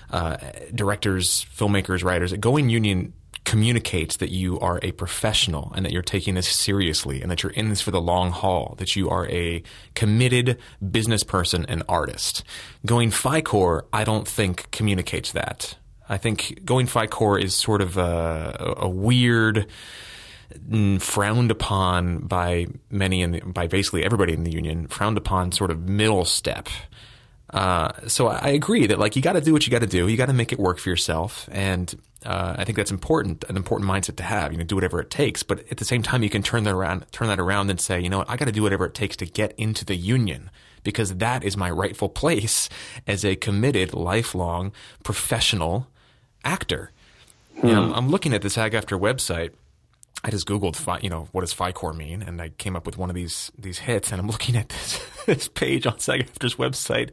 [0.10, 0.38] uh,
[0.74, 2.34] directors filmmakers writers.
[2.34, 3.13] Going union
[3.48, 7.54] communicates that you are a professional and that you're taking this seriously and that you're
[7.54, 9.64] in this for the long haul, that you are a
[9.96, 10.60] committed
[10.92, 12.44] business person and artist.
[12.86, 15.78] Going FICOR, I don't think communicates that.
[16.10, 19.66] I think going FICOR is sort of a, a weird,
[20.54, 25.72] mm, frowned upon by many and by basically everybody in the union, frowned upon sort
[25.72, 26.68] of middle step.
[27.50, 30.10] Uh, so I agree that like you got to do what you got to do.
[30.10, 31.96] You got to make it work for yourself, and
[32.28, 34.52] uh, I think that's important, an important mindset to have.
[34.52, 36.74] You know, do whatever it takes, but at the same time, you can turn that
[36.74, 38.94] around, turn that around, and say, you know what, I got to do whatever it
[38.94, 40.52] takes to get into the union
[40.84, 42.70] because that is my rightful place
[43.06, 44.72] as a committed, lifelong,
[45.04, 45.88] professional
[46.44, 46.92] actor.
[47.60, 47.68] Hmm.
[47.68, 49.52] You know, I'm looking at the SAG-AFTRA website.
[50.24, 53.10] I just googled, you know, what does FICOR mean, and I came up with one
[53.10, 54.12] of these these hits.
[54.12, 57.12] And I'm looking at this this page on SAG-AFTRA's website,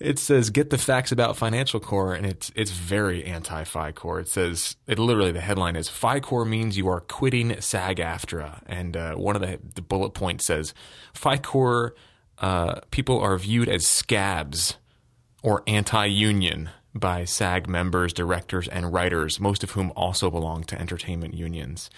[0.00, 4.20] it says get the facts about Financial Core, and it's it's very anti FICOR.
[4.20, 9.14] It says it literally the headline is FICOR means you are quitting SAG-AFTRA, and uh,
[9.14, 10.74] one of the, the bullet points says
[11.14, 11.92] FICOR
[12.38, 14.78] uh, people are viewed as scabs
[15.42, 21.34] or anti-union by SAG members, directors, and writers, most of whom also belong to entertainment
[21.34, 21.90] unions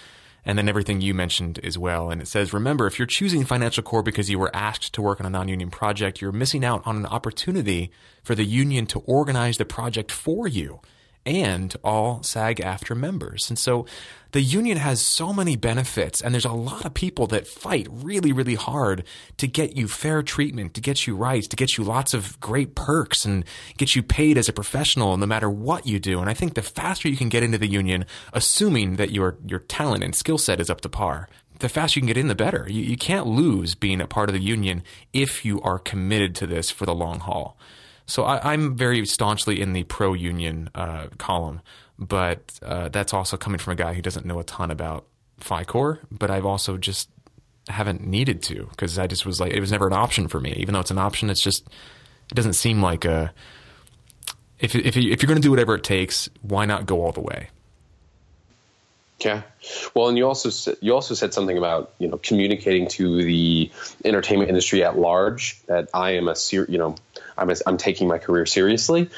[0.44, 2.10] and then everything you mentioned as well.
[2.10, 5.20] And it says, remember, if you're choosing Financial Core because you were asked to work
[5.20, 7.90] on a non-union project, you're missing out on an opportunity
[8.22, 10.80] for the union to organize the project for you
[11.24, 13.48] and all SAG-AFTRA members.
[13.48, 13.86] And so
[14.32, 18.32] the union has so many benefits and there's a lot of people that fight really,
[18.32, 19.04] really hard
[19.36, 22.74] to get you fair treatment, to get you rights, to get you lots of great
[22.74, 23.44] perks and
[23.76, 26.20] get you paid as a professional no matter what you do.
[26.20, 29.60] And I think the faster you can get into the union, assuming that your, your
[29.60, 32.34] talent and skill set is up to par, the faster you can get in, the
[32.34, 32.66] better.
[32.68, 34.82] You, you can't lose being a part of the union
[35.12, 37.56] if you are committed to this for the long haul.
[38.06, 41.60] So I, am very staunchly in the pro union uh, column,
[41.98, 45.06] but uh, that's also coming from a guy who doesn't know a ton about
[45.40, 46.00] FICOR.
[46.10, 47.08] But I've also just
[47.68, 50.52] haven't needed to because I just was like it was never an option for me.
[50.58, 51.66] Even though it's an option, it's just
[52.30, 53.32] it doesn't seem like a
[54.58, 57.20] if if if you're going to do whatever it takes, why not go all the
[57.20, 57.48] way?
[59.20, 59.42] Yeah,
[59.94, 63.70] well, and you also you also said something about you know communicating to the
[64.04, 66.96] entertainment industry at large that I am a ser- you know
[67.42, 69.10] I'm a, I'm taking my career seriously.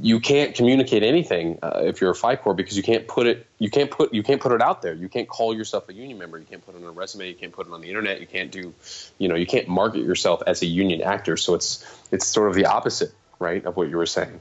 [0.00, 3.68] You can't communicate anything uh, if you're a FICOR because you can't put it you
[3.68, 4.94] can't put you can't put it out there.
[4.94, 6.38] You can't call yourself a union member.
[6.38, 7.28] You can't put it on a resume.
[7.28, 8.20] You can't put it on the internet.
[8.20, 8.72] You can't do
[9.18, 11.36] you know you can't market yourself as a union actor.
[11.36, 14.40] So it's it's sort of the opposite, right, of what you were saying.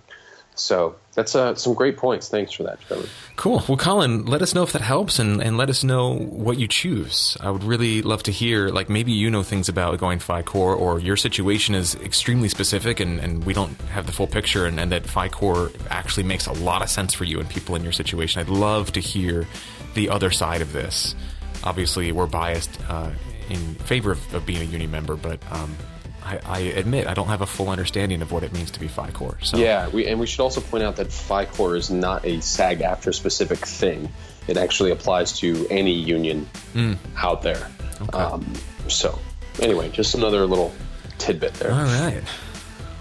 [0.56, 2.30] So that's uh, some great points.
[2.30, 3.08] Thanks for that, Trevor.
[3.36, 3.64] Cool.
[3.68, 6.68] Well, Colin, let us know if that helps, and, and let us know what you
[6.68, 7.38] choose.
[7.42, 11.00] I would really love to hear, like maybe you know things about going FICOR, or
[11.00, 14.92] your situation is extremely specific, and, and we don't have the full picture, and, and
[14.92, 18.40] that FICOR actually makes a lot of sense for you and people in your situation.
[18.40, 19.48] I'd love to hear
[19.96, 21.16] the other side of this.
[21.64, 23.12] Obviously, we're biased uh,
[23.50, 25.76] in favor of, of, being a union member, but um,
[26.24, 28.88] I, I, admit I don't have a full understanding of what it means to be
[28.88, 29.44] FICOR.
[29.46, 33.14] So yeah, we, and we should also point out that FICOR is not a SAG-AFTRA
[33.14, 34.10] specific thing.
[34.48, 36.98] It actually applies to any union mm.
[37.18, 37.70] out there.
[38.02, 38.18] Okay.
[38.18, 38.54] Um,
[38.88, 39.20] so
[39.60, 40.74] anyway, just another little
[41.18, 41.72] tidbit there.
[41.72, 42.24] All right.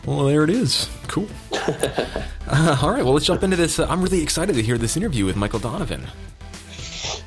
[0.07, 0.89] Well, there it is.
[1.07, 1.29] Cool.
[1.53, 3.05] uh, all right.
[3.05, 3.79] Well, let's jump into this.
[3.79, 6.09] Uh, I'm really excited to hear this interview with Michael Donovan.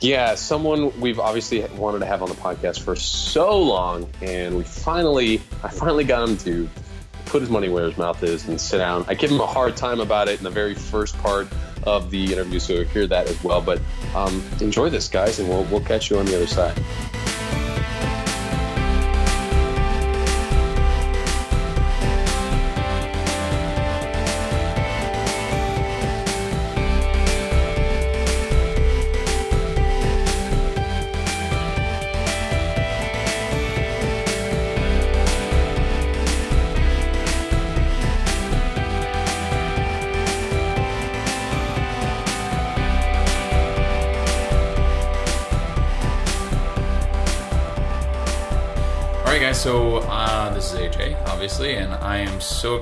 [0.02, 4.64] Yeah, someone we've obviously wanted to have on the podcast for so long, and we
[4.64, 6.70] finally, I finally got him to
[7.26, 9.06] put his money where his mouth is and sit down.
[9.08, 11.48] I give him a hard time about it in the very first part
[11.84, 13.62] of the interview, so you'll hear that as well.
[13.62, 13.82] But
[14.16, 16.78] um, enjoy this, guys, and we'll, we'll catch you on the other side.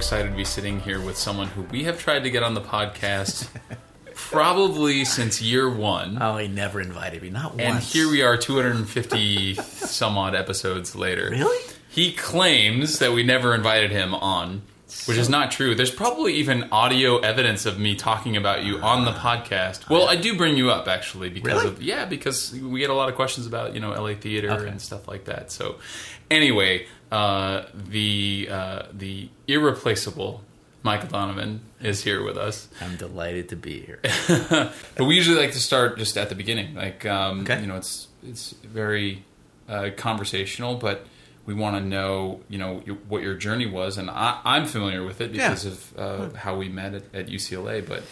[0.04, 2.62] Excited to be sitting here with someone who we have tried to get on the
[2.62, 3.48] podcast
[4.16, 6.18] probably since year one.
[6.22, 7.62] Oh, he never invited me, not once.
[7.62, 11.30] and here we are, 250 some odd episodes later.
[11.32, 11.58] Really?
[11.88, 14.64] He claims that we never invited him on,
[15.06, 15.74] which is not true.
[15.74, 19.88] There's probably even audio evidence of me talking about you on the podcast.
[19.90, 21.68] Well, I do bring you up actually because Really?
[21.76, 24.82] of yeah, because we get a lot of questions about you know LA theater and
[24.82, 25.50] stuff like that.
[25.52, 25.78] So
[26.30, 30.42] anyway, uh, the uh, the irreplaceable
[30.84, 32.68] Michael Donovan is here with us.
[32.82, 34.00] I'm delighted to be here.
[34.96, 36.76] But we usually like to start just at the beginning.
[36.76, 37.62] Like, um, Okay.
[37.62, 39.24] you know, it's it's very
[39.70, 41.06] uh, conversational, but
[41.46, 45.04] we want to know, you know, your, what your journey was, and I, I'm familiar
[45.04, 45.72] with it because Yeah.
[45.72, 47.86] of uh, how we met at, at UCLA.
[47.88, 48.04] But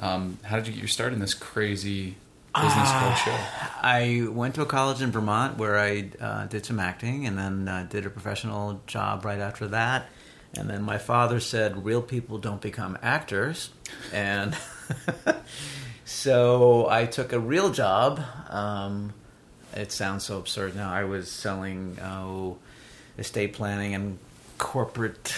[0.00, 2.16] um, how did you get your start in this crazy
[2.54, 3.14] business Ah.
[3.22, 3.78] culture?
[3.82, 7.68] I went to a college in Vermont where I uh, did some acting and then
[7.68, 10.08] uh, did a professional job right after that.
[10.56, 13.70] And then my father said, Real people don't become actors.
[14.12, 14.56] And
[16.04, 18.20] so I took a real job.
[18.48, 19.12] Um,
[19.74, 20.90] it sounds so absurd now.
[20.90, 22.56] I was selling oh,
[23.18, 24.18] estate planning and
[24.56, 25.34] corporate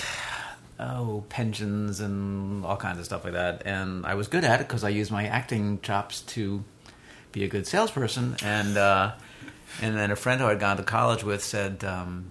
[0.78, 3.62] oh pensions and all kinds of stuff like that.
[3.66, 6.62] And I was good at it because I used my acting chops to
[7.32, 8.36] be a good salesperson.
[8.42, 9.12] And uh,
[9.80, 12.26] and then a friend who I'd gone to college with said, um,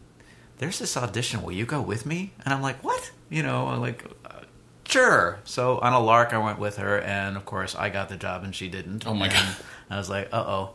[0.58, 1.42] "There's this audition.
[1.42, 4.04] Will you go with me?" And I'm like, "What?" You know, I'm like.
[4.26, 4.30] Uh,
[4.86, 5.38] Sure.
[5.44, 8.44] So on a lark, I went with her, and of course, I got the job
[8.44, 9.06] and she didn't.
[9.06, 9.56] Oh my And God.
[9.92, 10.70] I was like, "Uh oh,"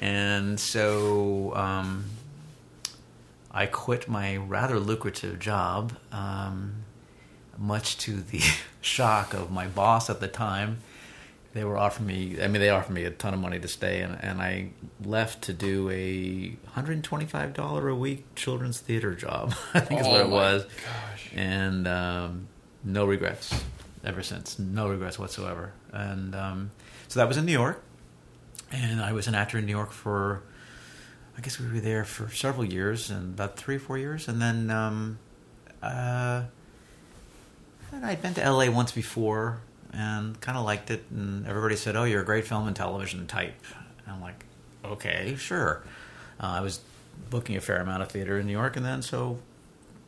[0.00, 2.06] and so um,
[3.52, 6.82] I quit my rather lucrative job, um,
[7.56, 8.40] much to the
[8.80, 10.78] shock of my boss at the time.
[11.54, 14.00] They were offering me, I mean, they offered me a ton of money to stay,
[14.02, 14.70] and, and I
[15.04, 20.24] left to do a $125 a week children's theater job, I think is what Oh
[20.24, 20.64] it was.
[20.64, 21.30] gosh.
[21.32, 22.48] And um,
[22.82, 23.62] no regrets
[24.04, 24.58] ever since.
[24.58, 25.72] No regrets whatsoever.
[25.92, 26.70] And um,
[27.06, 27.80] so that was in New York.
[28.72, 30.42] And I was an actor in New York for,
[31.38, 34.26] I guess we were there for several years, and about three or four years.
[34.26, 35.18] And then um,
[35.80, 36.42] uh,
[37.92, 39.60] and I'd been to LA once before
[39.94, 41.04] and kind of liked it.
[41.10, 43.54] And everybody said, "Oh, you're a great film and television type."
[44.04, 44.44] And I'm like,
[44.84, 45.82] "Okay, sure."
[46.40, 46.80] Uh, I was
[47.30, 49.38] booking a fair amount of theater in New York, and then so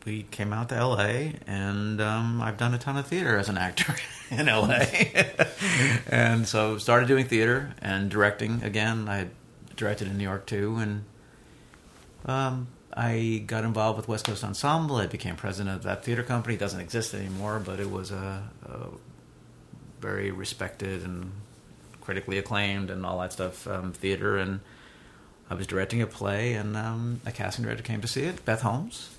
[0.05, 3.59] we came out to LA, and um, I've done a ton of theater as an
[3.59, 3.95] actor
[4.31, 4.85] in LA,
[6.07, 9.09] and so started doing theater and directing again.
[9.09, 9.31] I had
[9.77, 11.05] directed in New York too, and
[12.25, 14.97] um, I got involved with West Coast Ensemble.
[14.97, 16.55] I became president of that theater company.
[16.55, 18.87] It doesn't exist anymore, but it was a, a
[20.01, 21.33] very respected and
[22.01, 24.37] critically acclaimed and all that stuff um, theater.
[24.37, 24.61] And
[25.51, 28.63] I was directing a play, and um, a casting director came to see it, Beth
[28.63, 29.11] Holmes.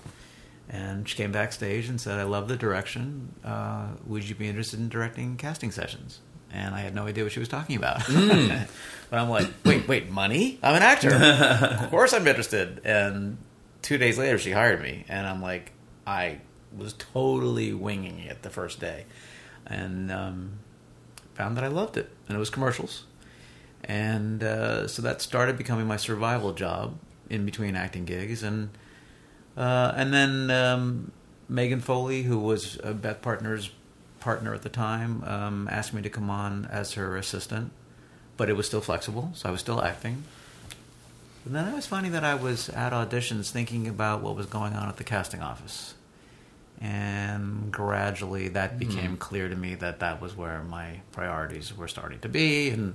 [0.68, 3.34] And she came backstage and said, I love the direction.
[3.42, 6.20] Uh, would you be interested in directing casting sessions?
[6.52, 8.02] And I had no idea what she was talking about.
[8.08, 10.58] but I'm like, wait, wait, money?
[10.62, 11.14] I'm an actor.
[11.14, 12.82] of course I'm interested.
[12.84, 13.38] And
[13.80, 15.04] two days later, she hired me.
[15.08, 15.72] And I'm like,
[16.06, 16.40] I
[16.76, 19.06] was totally winging it the first day.
[19.66, 20.58] And um,
[21.38, 22.10] found that I loved it.
[22.26, 23.04] And it was commercials.
[23.84, 26.98] And uh, so that started becoming my survival job
[27.30, 28.42] in between acting gigs.
[28.42, 28.70] And
[29.56, 31.12] uh, and then um,
[31.48, 33.70] Megan Foley, who was uh, Beth Partner's
[34.20, 37.72] partner at the time, um, asked me to come on as her assistant,
[38.36, 40.24] but it was still flexible, so I was still acting.
[41.44, 44.74] And then I was finding that I was at auditions thinking about what was going
[44.74, 45.94] on at the casting office.
[46.80, 52.20] And gradually that became clear to me that that was where my priorities were starting
[52.20, 52.70] to be.
[52.70, 52.94] And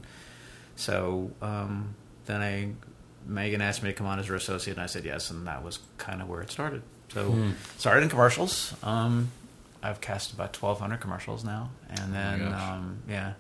[0.76, 2.74] so um, then I
[3.26, 5.64] Megan asked me to come on as her associate, and I said yes, and that
[5.64, 6.82] was kind of where it started.
[7.14, 8.74] So started in commercials.
[8.82, 9.32] Um,
[9.82, 12.62] I've cast about twelve hundred commercials now, and then gosh.
[12.62, 13.34] um, yeah,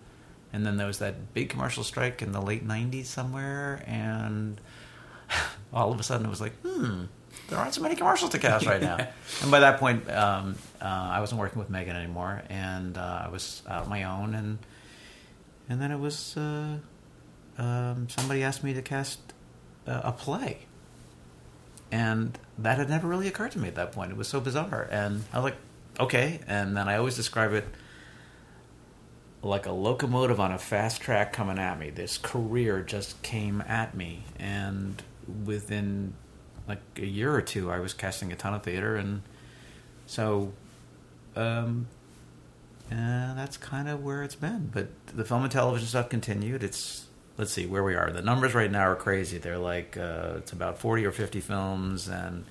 [0.52, 4.62] and then there was that big commercial strike in the late '90s somewhere, and
[5.74, 7.06] all of a sudden it was like, hmm,
[7.54, 8.98] there aren't so many commercials to cast right now.
[9.44, 13.30] and by that point, um, uh, I wasn't working with Megan anymore, and uh, I
[13.30, 14.58] was out on my own, and
[15.70, 16.78] and then it was uh,
[17.60, 19.20] um, somebody asked me to cast
[19.86, 20.66] a play,
[21.92, 24.10] and that had never really occurred to me at that point.
[24.10, 25.58] It was so bizarre, and I was like,
[26.00, 26.40] okay.
[26.48, 27.66] And then I always describe it
[29.44, 31.92] like a locomotive on a fast track coming at me.
[31.92, 35.04] This career just came at me, and
[35.46, 36.16] within
[36.68, 39.22] like a year or two, I was casting a ton of theater, and
[40.06, 40.54] so
[41.36, 41.88] um,
[42.92, 44.70] uh, that's kind of where it's been.
[44.74, 46.64] But the film and television stuff continued.
[46.64, 47.08] It's
[47.38, 48.12] let's see where we are.
[48.12, 49.38] The numbers right now are crazy.
[49.38, 52.46] They're like uh, it's about forty or fifty films and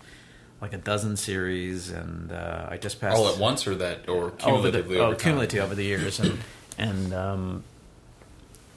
[0.61, 4.27] like a dozen series, and uh, I just passed All at once, or that, or
[4.27, 6.39] over cumulatively the, over oh, cumulatively over the years, and
[6.79, 7.65] and um,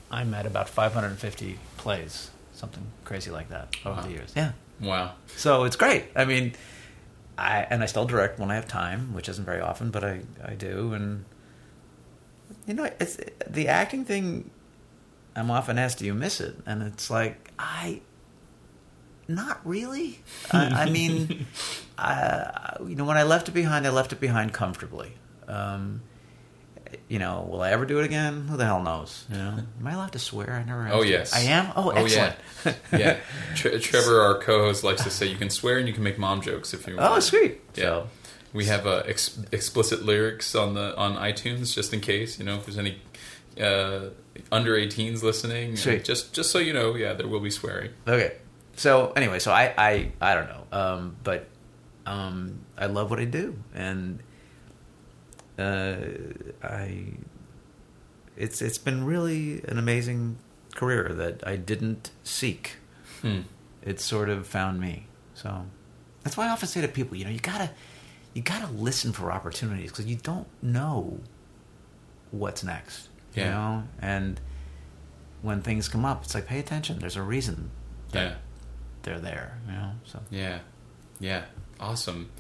[0.09, 4.01] I'm at about 550 plays, something crazy like that over Wow.
[4.07, 4.33] the years.
[4.35, 5.13] Yeah, Wow.
[5.35, 6.05] so it's great.
[6.15, 6.53] I mean,
[7.37, 10.21] I and I still direct when I have time, which isn't very often, but I
[10.43, 11.25] I do, and
[12.67, 13.17] you know, it's
[13.47, 14.49] the acting thing.
[15.35, 18.01] I'm often asked, "Do you miss it?" And it's like I.
[19.27, 20.19] Not really.
[20.51, 21.47] I, I mean,
[21.97, 25.13] I, you know, when I left it behind, I left it behind comfortably.
[25.47, 26.01] Um,
[27.07, 28.47] you know, will I ever do it again?
[28.47, 29.25] Who the hell knows?
[29.29, 30.51] You know, am I allowed to swear?
[30.53, 30.87] I never.
[30.89, 31.09] Oh asked.
[31.09, 31.71] yes, I am.
[31.75, 32.33] Oh, yeah.
[32.63, 32.77] excellent.
[32.91, 33.17] yeah.
[33.55, 36.41] Tre- Trevor, our co-host, likes to say you can swear and you can make mom
[36.41, 37.11] jokes if you want.
[37.11, 37.61] Oh, sweet.
[37.75, 37.83] Yeah.
[37.83, 38.07] So,
[38.53, 42.55] We have uh, ex- explicit lyrics on the on iTunes just in case you know
[42.55, 43.01] if there's any
[43.59, 44.09] uh,
[44.51, 45.75] under 18s listening.
[45.77, 46.03] Sweet.
[46.03, 47.91] Just just so you know, yeah, there will be swearing.
[48.07, 48.37] Okay.
[48.75, 51.47] So anyway, so I I, I don't know, um, but
[52.05, 54.19] um, I love what I do, and
[55.57, 55.95] uh,
[56.63, 57.05] I
[58.37, 60.37] it's it's been really an amazing
[60.75, 62.77] career that I didn't seek.
[63.21, 63.41] Hmm.
[63.81, 65.07] It sort of found me.
[65.35, 65.65] So
[66.23, 67.71] that's why I often say to people, you know, you gotta
[68.33, 71.19] you gotta listen for opportunities because you don't know
[72.31, 73.07] what's next.
[73.35, 74.39] You know, and
[75.41, 76.99] when things come up, it's like pay attention.
[76.99, 77.69] There's a reason
[78.11, 78.35] that Yeah.
[79.03, 79.59] they're there.
[79.67, 80.59] You know, so Yeah,
[81.19, 81.43] yeah,
[81.79, 82.31] awesome.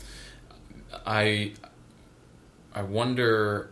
[1.05, 1.53] I
[2.75, 3.71] I wonder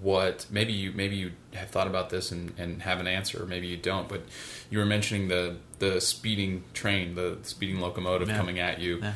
[0.00, 3.46] what maybe you maybe you have thought about this and, and have an answer, or
[3.46, 4.08] maybe you don't.
[4.08, 4.22] But
[4.70, 8.36] you were mentioning the the speeding train, the speeding locomotive Yeah.
[8.36, 8.98] coming at you.
[9.02, 9.12] Yeah.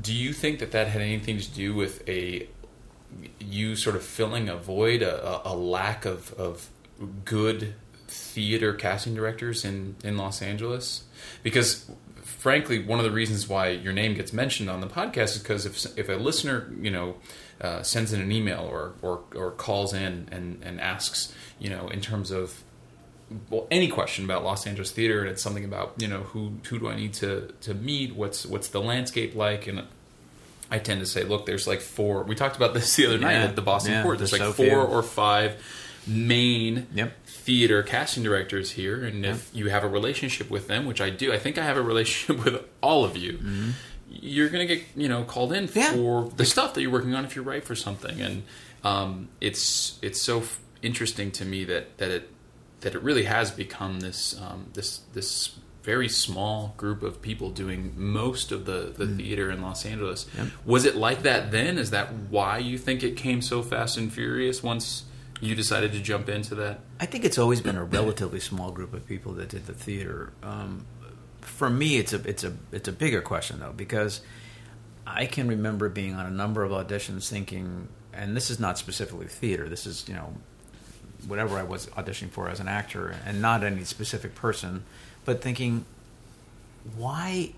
[0.00, 2.48] Do you think that that had anything to do with a
[3.40, 6.68] you sort of filling a void, a, a a lack of of
[7.24, 7.74] good
[8.06, 11.04] theater casting directors in in Los Angeles?
[11.42, 11.90] Because
[12.22, 15.66] frankly, one of the reasons why your name gets mentioned on the podcast is because
[15.66, 17.16] if if a listener, you know,
[17.60, 21.88] uh, sends in an email or or, or calls in and and asks, you know,
[21.88, 22.62] in terms of
[23.50, 26.78] well, any question about Los Angeles theater, and it's something about you know who who
[26.78, 28.14] do I need to to meet?
[28.16, 29.66] What's what's the landscape like?
[29.66, 29.82] And
[30.70, 32.22] I tend to say, look, there's like four.
[32.22, 33.44] We talked about this the other night Yeah.
[33.44, 34.18] at the Boston Yeah, Court.
[34.18, 34.76] There's like there's four few.
[34.76, 35.62] or five
[36.06, 37.12] main Yep.
[37.26, 41.32] theater casting directors here, and if you have a relationship with them, which I do,
[41.32, 43.38] I think I have a relationship with all of you.
[44.10, 45.68] You're gonna get you know called in.
[45.74, 45.92] Yeah.
[45.92, 48.42] for the stuff that you're working on if you write for something, and
[48.84, 52.30] um, it's it's so f- interesting to me that that it
[52.80, 57.94] that it really has become this um, this this very small group of people doing
[57.96, 60.26] most of the, the theater in Los Angeles.
[60.36, 60.36] Mm.
[60.36, 60.46] Yep.
[60.66, 61.78] Was it like that then?
[61.78, 65.04] Is that why you think it came so fast and furious once
[65.40, 66.80] you decided to jump into that?
[67.00, 70.32] I think it's always been a relatively small group of people that did the theater.
[70.42, 70.84] Um,
[71.48, 74.20] for me, it's a it's a it's a bigger question though because
[75.06, 79.26] I can remember being on a number of auditions thinking, and this is not specifically
[79.26, 79.68] theater.
[79.68, 80.34] This is you know
[81.26, 84.84] whatever I was auditioning for as an actor, and not any specific person,
[85.24, 85.84] but thinking,
[86.96, 87.52] why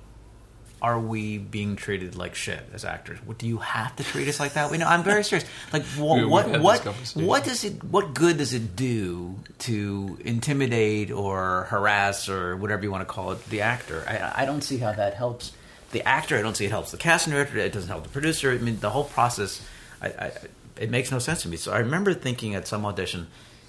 [0.82, 3.18] are we being treated like shit as actors?
[3.26, 4.72] What do you have to treat us like that?
[4.72, 5.46] You know, I'm very serious.
[5.72, 6.84] Like, We- wha- we've what what
[7.16, 7.84] what does it?
[7.84, 13.32] What good does it do to intimidate or harass or whatever you want to call
[13.32, 14.04] it the actor?
[14.08, 15.52] I, I don't see how that helps
[15.92, 16.38] the actor.
[16.38, 17.58] I don't see it helps the casting director.
[17.58, 18.50] It doesn't help the producer.
[18.52, 19.60] I mean, the whole process.
[20.00, 20.32] I, I,
[20.78, 21.56] it makes no sense to me.
[21.58, 23.26] So I remember thinking at some audition,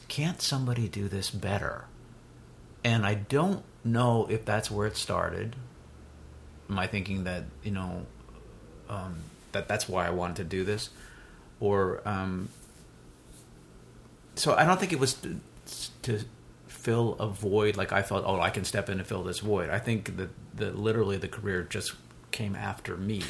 [0.07, 1.85] can't somebody do this better?
[2.85, 5.55] And I don't know if that's where it started.
[6.79, 8.05] I thinking that you know
[8.89, 9.17] um,
[9.51, 10.89] that that's why I wanted to do this,
[11.59, 12.49] or um,
[14.35, 15.39] so I don't think it was to,
[16.03, 16.19] to
[16.67, 18.23] fill a void like I thought.
[18.25, 19.69] Oh, I can step in and fill this void.
[19.69, 21.93] I think that the literally the career just
[22.31, 23.21] came after me.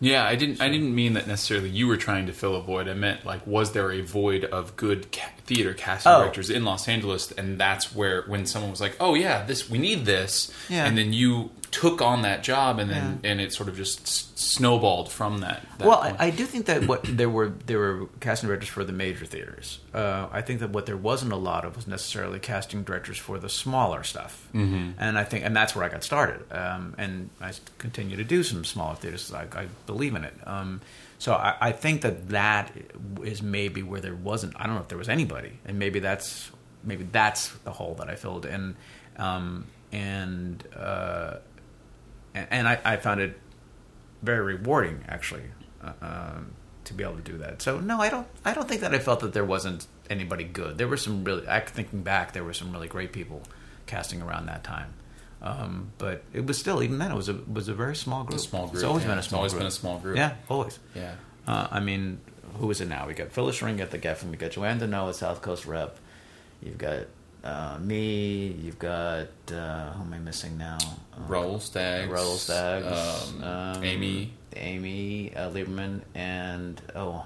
[0.00, 0.60] Yeah, I didn't.
[0.60, 1.70] I didn't mean that necessarily.
[1.70, 2.88] You were trying to fill a void.
[2.88, 6.20] I meant like, was there a void of good ca- theater casting Oh.
[6.20, 7.32] directors in Los Angeles?
[7.32, 10.84] And that's where when someone was like, "Oh yeah, this we need this," Yeah.
[10.86, 13.30] and then you took on that job, and then Yeah.
[13.30, 15.66] and it sort of just s- snowballed from that.
[15.78, 16.00] that well.
[16.00, 19.26] I, I do think that what there were there were casting directors for the major
[19.26, 19.80] theaters.
[19.92, 23.38] Uh, I think that what there wasn't a lot of was necessarily casting directors for
[23.38, 24.46] the smaller stuff.
[24.54, 24.90] Mm-hmm.
[24.98, 26.40] And I think, and that's where I got started.
[26.52, 29.32] Um, and I continue to do some smaller theaters.
[29.34, 30.34] I, I believe in it.
[30.44, 30.80] Um,
[31.18, 32.70] so I, I think that that
[33.24, 34.54] is maybe where there wasn't.
[34.56, 36.52] I don't know if there was anybody, and maybe that's
[36.84, 38.76] maybe that's the hole that I filled in.
[39.16, 41.38] Um, and uh,
[42.34, 43.38] and, and I, I found it
[44.22, 45.44] very rewarding actually
[45.82, 46.52] uh, um,
[46.84, 47.62] to be able to do that.
[47.62, 48.28] So no, I don't.
[48.44, 50.78] I don't think that I felt that there wasn't anybody good.
[50.78, 51.48] There were some really.
[51.48, 53.42] I thinking back, there were some really great people
[53.86, 54.94] casting around that time.
[55.40, 58.38] Um, but it was still even then it was a was a very small group.
[58.38, 58.74] A small group.
[58.74, 59.08] It's always yeah.
[59.10, 59.38] been a It's small.
[59.40, 59.60] always group.
[59.60, 60.16] been a small group.
[60.16, 60.78] Yeah, always.
[60.94, 61.14] Yeah.
[61.46, 62.20] Uh, I mean,
[62.58, 63.06] who is it now?
[63.06, 64.30] We got Phyllis Schuringa at the Geffen.
[64.30, 65.96] We got Joanne DeNaut at South Coast Rep.
[66.60, 67.06] You've got
[67.44, 68.48] uh, me.
[68.48, 70.78] You've got uh, who am I missing now?
[71.16, 72.10] Um, Raul Staggs.
[72.12, 73.32] Raul Staggs.
[73.32, 74.32] Um, um, Amy.
[74.56, 77.24] Amy uh, Lieberman, and oh,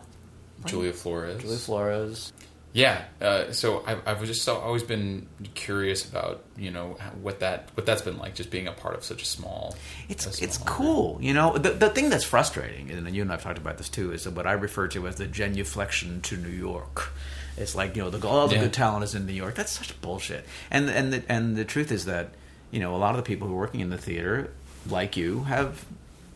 [0.66, 1.40] Julia Flores.
[1.40, 2.32] Julia Flores.
[2.74, 3.04] Yeah.
[3.20, 7.84] Uh, so I've, I've just so, always been curious about you know what that what
[7.84, 9.76] that's been like, just being a part of such a small.
[10.08, 11.58] It's a small it's cool, you know.
[11.58, 14.46] The the thing that's frustrating, and you and I've talked about this too, is what
[14.46, 17.12] I refer to as the genuflection to New York.
[17.58, 18.62] It's like you know the all the Yeah.
[18.62, 19.54] good talent is in New York.
[19.54, 20.46] That's such bullshit.
[20.70, 22.30] And and the, and the truth is that
[22.70, 24.50] you know a lot of the people who are working in the theater,
[24.88, 25.84] like you, have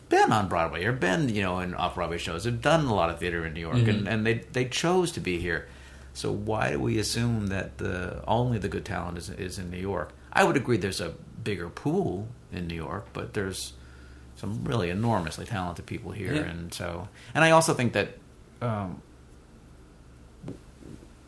[0.09, 2.43] been on Broadway or been you know in off Broadway shows.
[2.45, 3.89] Have done a lot of theater in New York, Mm-hmm.
[3.89, 5.67] and and they they chose to be here.
[6.17, 9.77] So why do we assume that the only the good talent is is in New
[9.77, 10.13] York?
[10.33, 10.77] I would agree.
[10.77, 11.13] There's a
[11.43, 13.73] bigger pool in New York, but there's
[14.35, 16.41] some really enormously talented people here, Yeah.
[16.41, 18.17] and so and I also think that
[18.63, 18.99] um,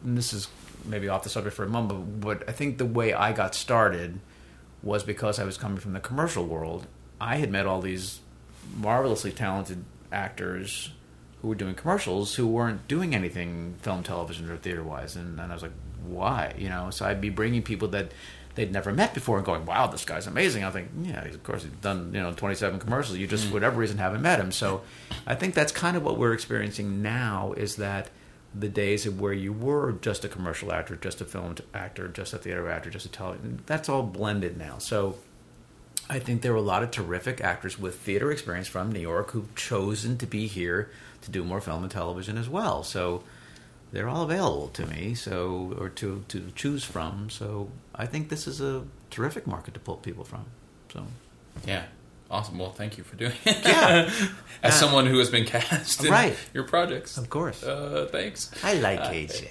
[0.04, 0.48] and this is
[0.86, 4.20] maybe off the subject for a moment, but I think the way I got started
[4.82, 6.88] was because I was coming from the commercial world.
[7.22, 8.22] I had met all these
[8.76, 10.92] marvelously talented actors
[11.42, 15.52] who were doing commercials who weren't doing anything film, television, or theater wise, and, and
[15.52, 15.72] I was like,
[16.06, 16.54] why?
[16.58, 18.12] You know, so I'd be bringing people that
[18.56, 20.64] they'd never met before and going, wow, this guy's amazing.
[20.64, 23.18] I think, yeah, of course he's done you know 27 commercials.
[23.18, 24.52] You just for whatever reason haven't met him.
[24.52, 24.82] So
[25.26, 28.10] I think that's kind of what we're experiencing now is that
[28.54, 32.34] the days of where you were just a commercial actor, just a film actor, just
[32.34, 34.78] a theater actor, just a television, that's all blended now.
[34.80, 35.16] So
[36.10, 39.32] I think there are a lot of terrific actors with theater experience from New York
[39.32, 40.90] who've chosen to be here
[41.22, 42.84] to do more film and television as well.
[42.84, 43.24] So
[43.92, 47.30] they're all available to me, so or to to choose from.
[47.30, 50.46] So I think this is a terrific market to pull people from.
[50.94, 51.06] So
[51.66, 51.84] Yeah.
[52.32, 52.60] Awesome.
[52.60, 53.58] Well, thank you for doing it.
[53.66, 54.12] Yeah.
[54.62, 54.80] As Yeah.
[54.80, 56.36] someone who has been cast in Right.
[56.54, 57.18] your projects.
[57.18, 58.52] of course, Uh, thanks.
[58.64, 59.48] I like AJ.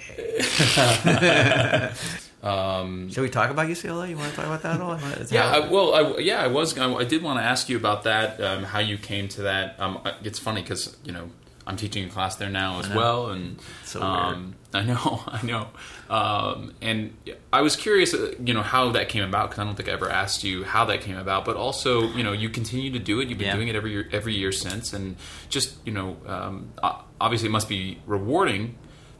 [2.41, 4.11] Um, Shall we talk about UCLA?
[4.11, 4.97] You want to talk about that at all?
[5.29, 6.79] Yeah, I, well, I, yeah, I was.
[6.79, 8.41] I, I did want to ask you about that.
[8.41, 9.75] Um, how you came to that?
[9.81, 11.31] Um, it's funny because you know
[11.69, 15.69] I'm teaching a class there now as well, and So um, I know, I know.
[16.11, 17.15] Um, and
[17.53, 19.93] I was curious, uh, you know, how that came about because I don't think I
[19.93, 21.45] ever asked you how that came about.
[21.45, 23.29] But also, you know, you continue to do it.
[23.29, 23.55] You've been Yeah.
[23.57, 25.17] doing it every year, every year since, and
[25.51, 26.73] just you know, um,
[27.21, 28.77] obviously, it must be rewarding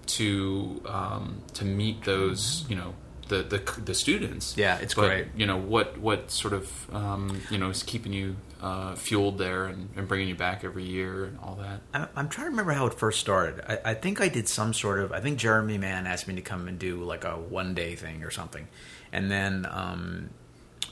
[0.07, 2.95] to um, to meet those, you know.
[3.29, 5.27] The, the, the students Yeah, it's But, great.
[5.37, 9.67] you know what what sort of um, you know is keeping you uh, fueled there
[9.67, 12.73] and, and bringing you back every year and all that I'm, I'm trying to remember
[12.73, 13.63] how it first started.
[13.69, 15.13] I, I think I did some sort of.
[15.13, 18.25] I think Jeremy Mann asked me to come and do like a one day thing
[18.25, 18.67] or something,
[19.13, 20.31] and then um,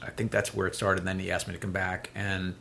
[0.03, 1.01] I think that's where it started.
[1.01, 2.55] And Then he asked me to come back, and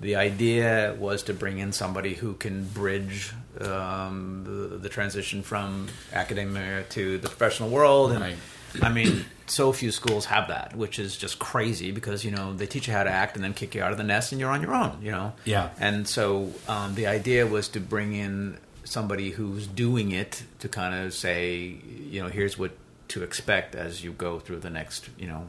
[0.00, 5.88] the idea was to bring in somebody who can bridge um, the, the transition from
[6.12, 8.12] academia to the professional world.
[8.12, 8.36] And Right.
[8.82, 12.66] I mean, so few schools have that, which is just crazy because you know they
[12.66, 14.50] teach you how to act and then kick you out of the nest, and you're
[14.50, 14.98] on your own.
[15.02, 15.32] You know.
[15.44, 15.70] Yeah.
[15.78, 20.94] And so um, the idea was to bring in somebody who's doing it to kind
[20.94, 21.76] of say,
[22.10, 22.72] you know, here's what
[23.08, 25.46] to expect as you go through the next, you know,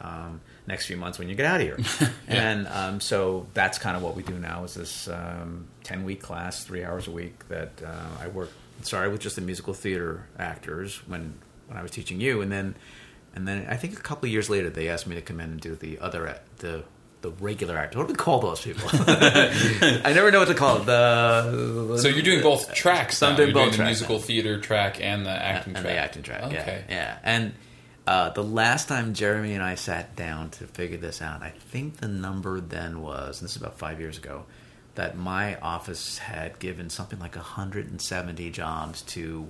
[0.00, 2.10] um, next few months when you get out of here.
[2.28, 6.22] And um, so that's kind of what we do now is this um, 10 week
[6.22, 8.50] class, three hours a week that uh, I work,
[8.82, 11.34] Sorry, with just the musical theater actors when,
[11.66, 12.40] when I was teaching you.
[12.40, 12.74] And then,
[13.34, 15.50] and then I think a couple of years later, they asked me to come in
[15.50, 16.84] and do the other, the,
[17.22, 17.98] the regular actor.
[17.98, 18.88] What do we call those people?
[18.92, 20.86] I never know what to call it.
[20.86, 25.00] The so you're doing both tracks I'm doing both doing the tracks musical theater track
[25.00, 26.42] and the acting and track the acting track.
[26.44, 27.18] okay Yeah, yeah.
[27.22, 27.54] And
[28.06, 31.96] uh, the last time Jeremy and I sat down to figure this out, I think
[31.96, 34.44] the number then was, and this is about five years ago,
[34.94, 39.48] that my office had given something like 170 jobs to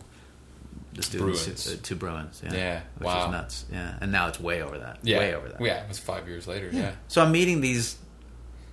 [0.95, 1.69] the students Bruins.
[1.75, 2.43] uh, to Bruins.
[2.45, 3.27] Yeah, Yeah, which wow.
[3.27, 3.65] is nuts.
[3.73, 4.99] Yeah, and now it's way over that.
[5.03, 5.61] yeah way over that.
[5.61, 7.97] yeah it was five years later yeah, So I'm meeting these,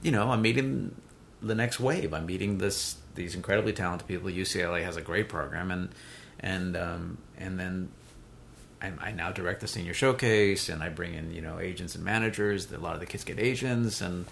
[0.02, 0.96] you know, I'm meeting
[1.42, 2.14] the next wave.
[2.14, 4.30] I'm meeting this these incredibly talented people.
[4.30, 5.90] UCLA has a great program, and
[6.40, 7.90] and um, and then
[8.82, 12.04] I, I now direct the senior showcase, and I bring in you know agents and
[12.04, 12.72] managers.
[12.72, 14.26] A lot of the kids get agents, and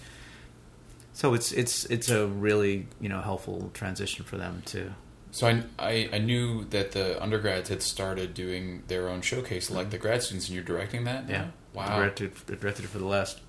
[1.13, 4.93] so it's it's it's a really you know helpful transition for them to.
[5.31, 9.89] So I, I I knew that the undergrads had started doing their own showcase like
[9.89, 11.27] the grad students and you're directing that?
[11.29, 13.39] Yeah, wow Directed directed it for the last,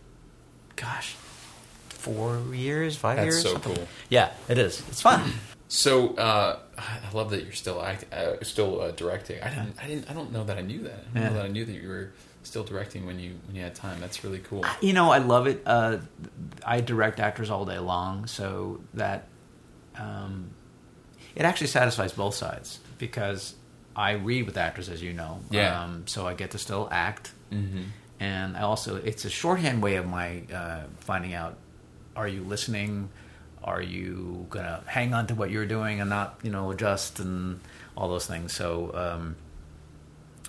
[0.77, 1.15] gosh,
[1.89, 3.43] four years, five That's years.
[3.43, 3.75] so something.
[3.77, 3.89] cool.
[4.09, 4.83] Yeah, it is.
[4.89, 5.33] It's fun.
[5.69, 9.41] So uh, I love that you're still act, uh, still uh, directing.
[9.43, 10.93] I didn't, I didn't, I don't know that I knew that.
[10.93, 11.29] I don't Yeah.
[11.31, 12.13] know that I knew that you were
[12.43, 13.99] still directing when you when you had time.
[13.99, 14.67] That's really cool.
[14.83, 15.63] You know, I love it.
[15.65, 15.97] Uh,
[16.63, 19.29] I direct actors all day long, so that
[19.97, 20.51] um,
[21.35, 23.55] it actually satisfies both sides because
[23.95, 25.41] I read with actors, as you know.
[25.51, 25.83] Yeah.
[25.83, 27.83] Um, so I get to still act, Mm-hmm.
[28.21, 31.57] and I also it's a shorthand way of my uh, finding out:
[32.17, 33.11] Are you listening?
[33.65, 37.61] Are you gonna hang on to what you're doing and not, you know, adjust and
[37.97, 38.53] all those things?
[38.53, 39.37] So um,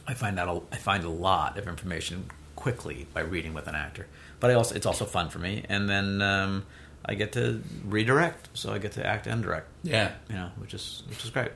[0.07, 2.25] I find out a, I find a lot of information
[2.55, 4.07] quickly by reading with an actor.
[4.39, 6.65] But I also it's also fun for me, and then um,
[7.05, 9.67] I get to redirect, so I get to act and direct.
[9.83, 11.51] Yeah, You know, which is which is great.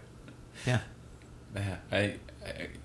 [0.66, 0.80] Yeah.
[1.56, 2.16] Yeah, I, I,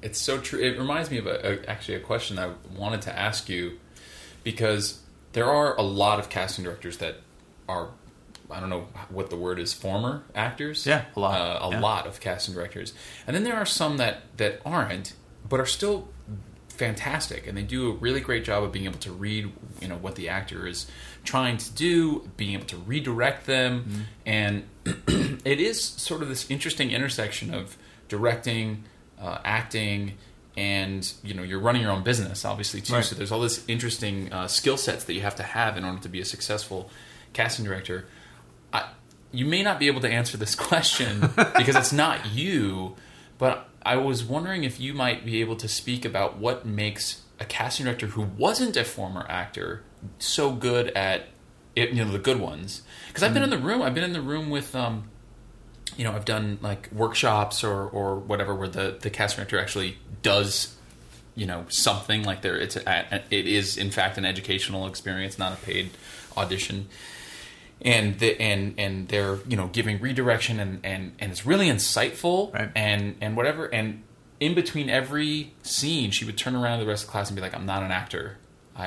[0.00, 0.60] it's so true.
[0.60, 3.78] It reminds me of a, a, actually a question I wanted to ask you
[4.44, 5.00] because
[5.32, 7.16] there are a lot of casting directors that
[7.68, 7.88] are
[8.50, 10.86] I don't know what the word is former actors.
[10.86, 11.40] Yeah, a lot.
[11.40, 11.80] Uh, a Yeah.
[11.80, 12.92] lot of casting directors,
[13.26, 15.14] and then there are some that that aren't,
[15.48, 16.08] but are still
[16.68, 19.50] fantastic, and they do a really great job of being able to read
[19.80, 20.86] you know what the actor is
[21.24, 24.00] trying to do, being able to redirect them, Mm-hmm.
[24.26, 24.64] and
[25.44, 27.76] it is sort of this interesting intersection of
[28.08, 28.84] directing,
[29.20, 30.14] uh, acting,
[30.56, 32.94] and you know you're running your own business, obviously too.
[32.94, 33.04] Right.
[33.04, 36.00] So there's all this interesting uh, skill sets that you have to have in order
[36.00, 36.90] to be a successful
[37.32, 38.06] casting director.
[38.72, 38.90] I,
[39.30, 41.20] you may not be able to answer this question
[41.56, 42.96] because it's not you,
[43.38, 47.44] but I was wondering if you might be able to speak about what makes a
[47.44, 49.82] casting director who wasn't a former actor
[50.18, 51.28] so good at
[51.76, 52.82] it, you know the good ones.
[53.08, 55.10] Because I've been in the room, I've been in the room with um,
[55.96, 59.98] you know, I've done like workshops or or whatever where the the casting director actually
[60.22, 60.76] does
[61.34, 65.54] you know something like there it's a, it is in fact an educational experience not
[65.54, 65.88] a paid
[66.36, 66.86] audition
[67.80, 72.52] and the, and and they're you know giving redirection and and and it's really insightful
[72.52, 72.70] Right.
[72.76, 74.02] and and whatever and
[74.40, 77.36] in between every scene she would turn around to the rest of the class and
[77.36, 78.36] be like i'm not an actor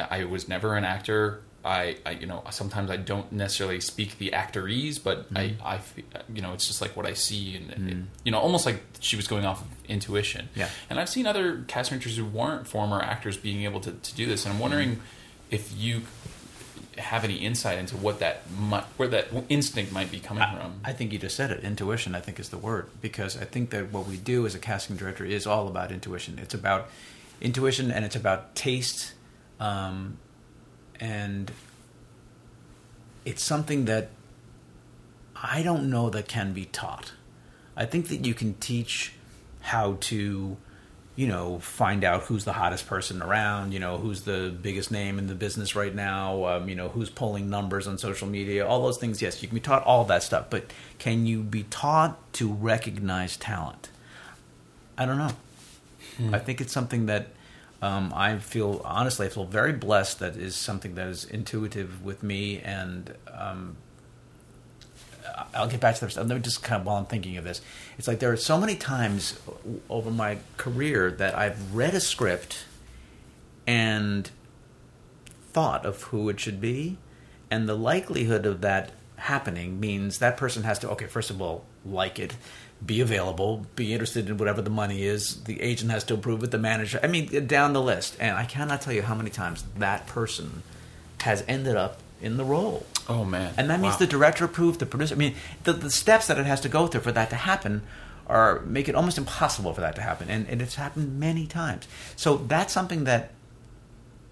[0.01, 4.17] i, I was never an actor I, I you know sometimes i don't necessarily speak
[4.17, 5.67] the actorese but I, mm-hmm.
[5.67, 8.05] I fe- you know it's just like what i see and it- mm.
[8.23, 10.69] you know almost like she was going off of intuition Yeah.
[10.89, 14.27] and i've seen other cast directors who weren't former actors being able to, to do
[14.27, 14.61] this and i'm mm-hmm.
[14.61, 15.01] wondering
[15.49, 16.01] if you
[16.97, 20.79] have any insight into what that might, where that instinct might be coming from.
[20.83, 21.63] I think you just said it.
[21.63, 24.59] Intuition, I think, is the word because I think that what we do as a
[24.59, 26.39] casting director is all about intuition.
[26.39, 26.89] It's about
[27.41, 29.13] intuition and it's about taste,
[29.59, 30.17] um,
[30.99, 31.51] and
[33.25, 34.09] it's something that
[35.35, 37.13] I don't know that can be taught.
[37.75, 39.13] I think that you can teach
[39.61, 40.57] how to,
[41.15, 45.19] you know, find out who's the hottest person around, you know, who's the biggest name
[45.19, 48.81] in the business right now, um, you know, who's pulling numbers on social media, all
[48.83, 49.21] those things.
[49.21, 53.35] Yes, you can be taught all that stuff, but can you be taught to recognize
[53.35, 53.89] talent?
[54.97, 55.31] I don't know.
[56.31, 57.27] I think it's something that
[57.81, 62.23] um, I feel honestly, I feel very blessed that is something that is intuitive with
[62.23, 63.77] me, and um,
[65.53, 66.17] I'll get back to this.
[66.17, 67.61] Let me just kind of while I'm thinking of this,
[67.97, 69.39] it's like there are so many times
[69.89, 72.65] over my career that I've read a script
[73.67, 74.29] and
[75.51, 76.97] thought of who it should be,
[77.51, 81.65] and the likelihood of that happening means that person has to okay, first of all,
[81.85, 82.35] like it,
[82.83, 85.43] be available, be interested in whatever the money is.
[85.43, 86.51] The agent has to approve it.
[86.51, 88.17] The manager, I mean, down the list.
[88.19, 90.63] And I cannot tell you how many times that person
[91.21, 92.85] has ended up in the role.
[93.07, 93.53] Oh man!
[93.57, 93.99] And that means Wow.
[93.99, 95.13] the director approved, the producer.
[95.13, 97.83] I mean, the, the steps that it has to go through for that to happen
[98.27, 101.87] are make it almost impossible for that to happen, and, and it's happened many times.
[102.15, 103.31] So that's something that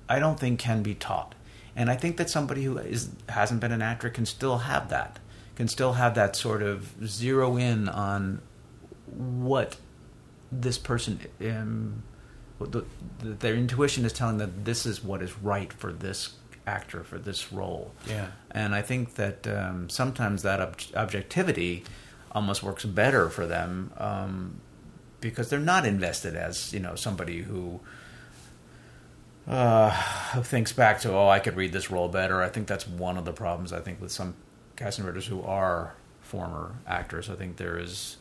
[0.09, 1.35] I don't think can be taught,
[1.75, 5.19] and I think that somebody who is hasn't been an actor can still have that,
[5.55, 8.41] can still have that sort of zero in on
[9.05, 9.77] what
[10.51, 11.19] this person.
[11.41, 12.03] Um,
[12.59, 12.85] the,
[13.19, 16.35] the, their intuition is telling them this is what is right for this
[16.65, 17.91] actor for this role.
[18.07, 18.27] Yeah.
[18.51, 21.83] And I think that um, sometimes that ob- objectivity
[22.31, 24.61] almost works better for them um,
[25.19, 27.79] because they're not invested as you know somebody who
[29.47, 29.89] uh,
[30.33, 32.41] who thinks back to oh I could read this role better.
[32.41, 34.35] I think that's one of the problems I think with some
[34.83, 37.29] casting directors who are former actors.
[37.29, 38.17] I think there is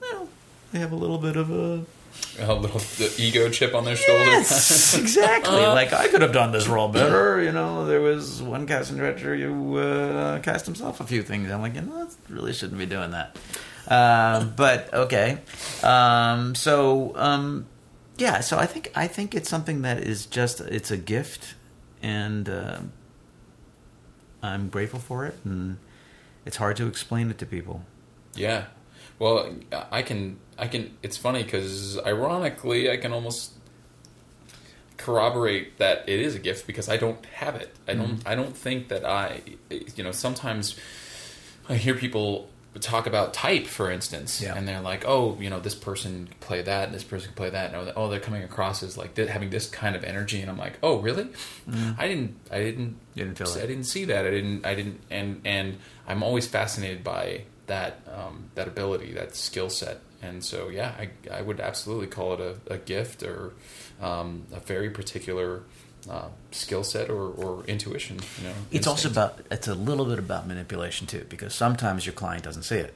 [0.00, 0.28] well
[0.72, 1.84] they have a little bit of a
[2.38, 4.24] a little the ego chip on their shoulder.
[4.24, 5.60] Yes, exactly.
[5.60, 7.40] like I could have done this role better.
[7.40, 11.50] You know, there was one casting director who uh, cast himself a few things.
[11.50, 13.36] I'm like, you know, that really shouldn't be doing that.
[13.88, 15.38] Uh, but okay.
[15.82, 17.66] Um, so um,
[18.16, 21.54] yeah, so I think I think it's something that is just it's a gift,
[22.02, 22.78] and uh,
[24.42, 25.78] I'm grateful for it, and
[26.44, 27.84] it's hard to explain it to people.
[28.34, 28.66] Yeah.
[29.18, 29.54] Well,
[29.90, 30.38] I can.
[30.58, 30.96] I can.
[31.02, 33.52] It's funny because ironically, I can almost
[34.96, 37.74] corroborate that it is a gift because I don't have it.
[37.86, 38.18] I don't.
[38.18, 38.28] Mm-hmm.
[38.28, 39.42] I don't think that I.
[39.70, 40.76] You know, sometimes
[41.68, 42.48] I hear people
[42.80, 44.54] talk about type, for instance, Yeah.
[44.56, 47.36] and they're like, "Oh, you know, this person can play that, and this person can
[47.36, 50.40] play that." And oh, they're coming across as like th- having this kind of energy,
[50.40, 51.28] and I'm like, "Oh, really?
[51.98, 52.36] I didn't.
[52.50, 52.96] I didn't.
[53.14, 53.66] You didn't feel I it.
[53.68, 54.26] didn't see that.
[54.26, 54.66] I didn't.
[54.66, 55.00] I didn't.
[55.10, 60.00] And and I'm always fascinated by that um, that ability, that skill set.
[60.22, 63.52] And so, yeah, I I would absolutely call it a, a gift or
[64.00, 65.62] um, a very particular
[66.08, 68.18] uh, skill set or, or intuition.
[68.38, 72.12] You know, It's also about it's a little bit about manipulation too, because sometimes your
[72.12, 72.94] client doesn't see it,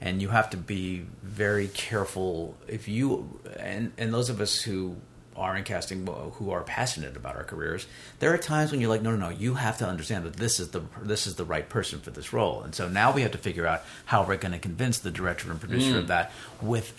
[0.00, 2.56] and you have to be very careful.
[2.68, 4.96] If you and and those of us who
[5.34, 7.86] are in casting who are passionate about our careers
[8.18, 10.60] there are times when you're like no no no you have to understand that this
[10.60, 12.60] is the this is the right person for this role.
[12.62, 15.50] And so now we have to figure out how we're going to convince the director
[15.50, 16.92] and producer of that with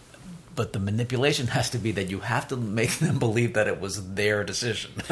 [0.55, 3.81] but the manipulation has to be that you have to make them believe that it
[3.81, 4.91] was their decision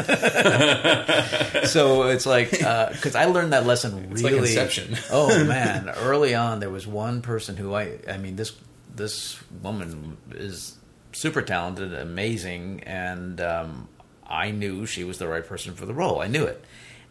[1.66, 4.50] so it's like because I learned that lesson It's like really.
[4.50, 4.98] Inception.
[5.12, 8.54] oh man, early on there was one person who I I mean this
[8.94, 10.78] this woman is
[11.14, 13.88] super talented, amazing, and um,
[14.28, 16.22] I knew she was the right person for the role.
[16.22, 16.64] I knew it,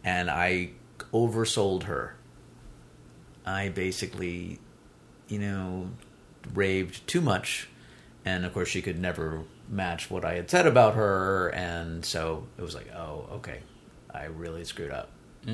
[0.04, 0.70] and I
[1.12, 2.16] oversold her.
[3.46, 4.58] I basically,
[5.28, 5.90] you know,
[6.52, 7.68] raved too much,
[8.24, 12.46] and of course she could never match what I had said about her, and so
[12.58, 13.60] it was like, oh, okay,
[14.12, 15.10] I really screwed up.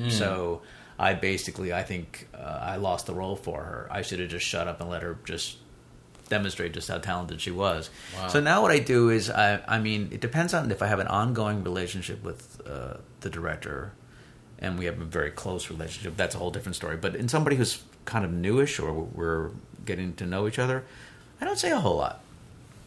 [0.09, 0.61] So
[0.99, 3.87] I basically, I think uh, I lost the role for her.
[3.89, 5.57] I should have just shut up and let her just
[6.27, 7.89] demonstrate just how talented she was.
[8.15, 8.27] Wow.
[8.27, 10.99] So now what I do is, I, I mean, it depends on if I have
[10.99, 13.93] an ongoing relationship with uh, the director,
[14.59, 16.17] and we have a very close relationship.
[16.17, 16.97] That's a whole different story.
[16.97, 19.51] But in somebody who's kind of newish or we're
[19.85, 20.83] getting to know each other,
[21.39, 22.21] I don't say a whole lot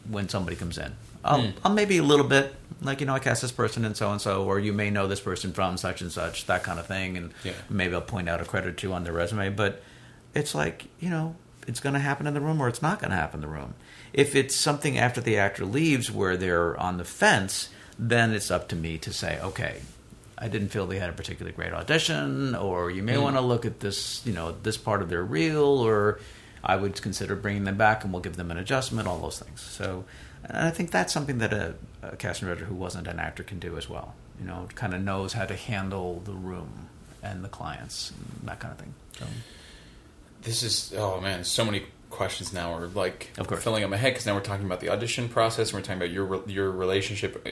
[0.08, 0.92] when somebody comes in.
[1.24, 1.50] I'll, Hmm.
[1.64, 4.20] I'll maybe a little bit, like you know, I cast this person and so and
[4.20, 7.16] so, or you may know this person from such and such, that kind of thing,
[7.16, 7.52] and Yeah.
[7.68, 9.50] maybe I'll point out a credit or two on their resume.
[9.50, 9.82] But
[10.34, 11.36] it's like you know,
[11.66, 13.54] it's going to happen in the room or it's not going to happen in the
[13.54, 13.74] room.
[14.12, 18.68] If it's something after the actor leaves where they're on the fence, then it's up
[18.70, 19.80] to me to say, okay,
[20.38, 23.22] I didn't feel they had a particularly great audition, or you may hmm.
[23.22, 26.18] want to look at this, you know, this part of their reel, or
[26.62, 29.60] I would consider bringing them back and we'll give them an adjustment, all those things.
[29.60, 30.04] So,
[30.44, 33.58] and I think that's something that a, a casting director who wasn't an actor can
[33.58, 34.14] do as well.
[34.38, 36.88] You know, kind of knows how to handle the room
[37.22, 38.94] and the clients, and that kind of thing.
[39.18, 39.26] So,
[40.42, 44.26] This is oh man, so many questions now are like filling up my head because
[44.26, 47.46] now we're talking about the audition process and we're talking about your your relationship,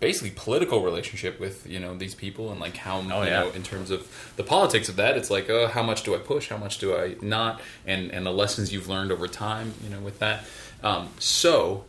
[0.00, 3.40] basically political relationship with you know these people and like how Oh, you yeah.
[3.40, 5.16] know in terms of the politics of that.
[5.16, 6.48] It's like oh, how much do I push?
[6.48, 7.60] How much do I not?
[7.86, 10.44] And and the lessons you've learned over time, you know, with that.
[10.82, 11.84] Um, so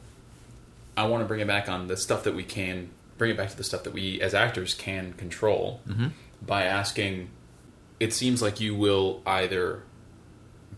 [0.96, 3.50] I want to bring it back on the stuff that we can bring it back
[3.50, 5.82] to the stuff that we as actors can control
[6.46, 7.30] by asking.
[8.00, 9.82] It seems like you will either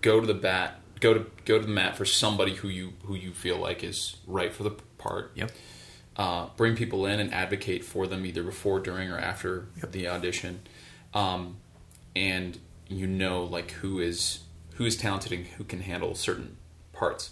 [0.01, 3.13] go to the bat, go to go to the mat for somebody who you who
[3.13, 5.31] you feel like is right for the part.
[5.35, 5.51] yep.
[6.19, 10.59] Uh, bring people in and advocate for them either before, during, or after the audition,
[11.13, 11.55] um,
[12.13, 12.59] and
[12.89, 14.39] you know like who is
[14.73, 16.57] who is talented and who can handle certain
[16.91, 17.31] parts.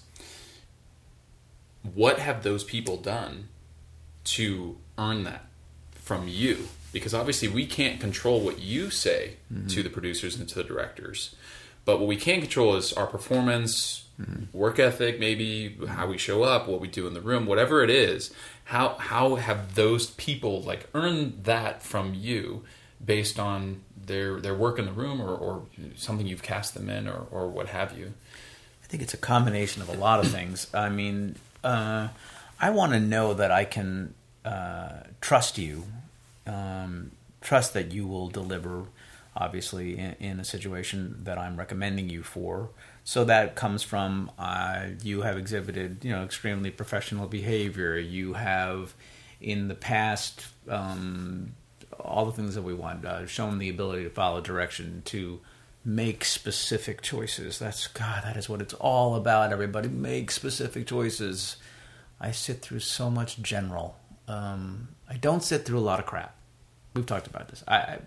[1.94, 3.50] What have those people done
[4.24, 5.48] to earn that
[5.92, 6.70] from you?
[6.94, 9.34] Because obviously we can't control what you say
[9.68, 11.36] to the producers and to the directors,
[11.84, 14.06] but what we can control is our performance,
[14.52, 17.90] work ethic, maybe how we show up, what we do in the room, whatever it
[17.90, 18.34] is.
[18.66, 22.64] How how have those people like earned that from you
[23.04, 25.64] based on their their work in the room or, or
[25.96, 28.14] something you've cast them in or, or what have you?
[28.84, 30.68] I think it's a combination of a lot of things.
[30.74, 32.08] I mean, uh,
[32.60, 34.14] I want to know that I can
[34.46, 35.84] uh, trust you,
[36.46, 37.12] um,
[37.42, 38.86] trust that you will deliver,
[39.36, 42.70] obviously, in, in a situation that I'm recommending you for.
[43.08, 47.98] So that comes from uh, you have exhibited, you know, extremely professional behavior.
[47.98, 48.94] You have,
[49.40, 51.54] in the past, um,
[51.98, 55.40] all the things that we want, uh, shown the ability to follow direction to
[55.86, 57.60] make specific choices.
[57.60, 58.26] That's God.
[58.26, 59.54] That is what it's all about.
[59.54, 61.56] Everybody make specific choices.
[62.20, 63.96] I sit through so much general.
[64.28, 66.36] Um, I don't sit through a lot of crap.
[66.94, 67.64] We've talked about this.
[67.70, 68.00] I, I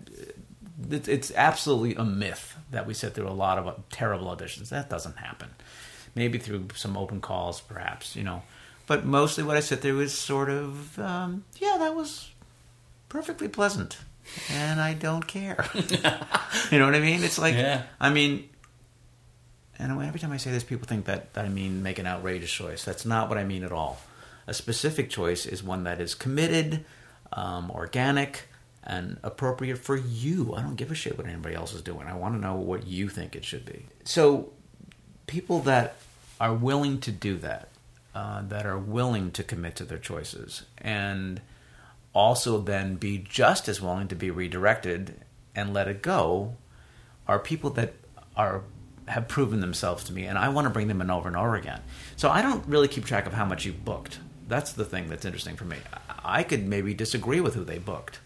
[0.89, 4.69] it's, it's absolutely a myth that we sit through a lot of uh, terrible auditions.
[4.69, 5.49] That doesn't happen.
[6.15, 8.43] Maybe through some open calls, perhaps you know.
[8.87, 12.31] But mostly, what I sit through is sort of, um, yeah, that was
[13.09, 13.97] perfectly pleasant,
[14.49, 15.65] and I don't care.
[16.71, 17.23] you know what I mean?
[17.23, 17.83] It's like, Yeah.
[17.99, 18.49] I mean,
[19.79, 22.51] and every time I say this, people think that, that I mean make an outrageous
[22.51, 22.83] choice.
[22.83, 23.99] That's not what I mean at all.
[24.47, 26.83] a specific choice is one that is committed,
[27.33, 28.49] um, organic,
[28.83, 30.53] and appropriate for you.
[30.55, 32.07] I don't give a shit what anybody else is doing.
[32.07, 33.85] I want to know what you think it should be.
[34.03, 34.51] So,
[35.27, 35.95] people that
[36.39, 37.69] are willing to do that,
[38.15, 41.41] uh, that are willing to commit to their choices, and
[42.13, 45.21] also then be just as willing to be redirected
[45.55, 46.55] and let it go,
[47.27, 47.93] are people that
[48.35, 48.63] are
[49.07, 51.55] have proven themselves to me, and I want to bring them in over and over
[51.55, 51.81] again.
[52.15, 54.19] So I don't really keep track of how much you've booked.
[54.47, 55.77] That's the thing that's interesting for me.
[56.23, 58.19] I could maybe disagree with who they booked.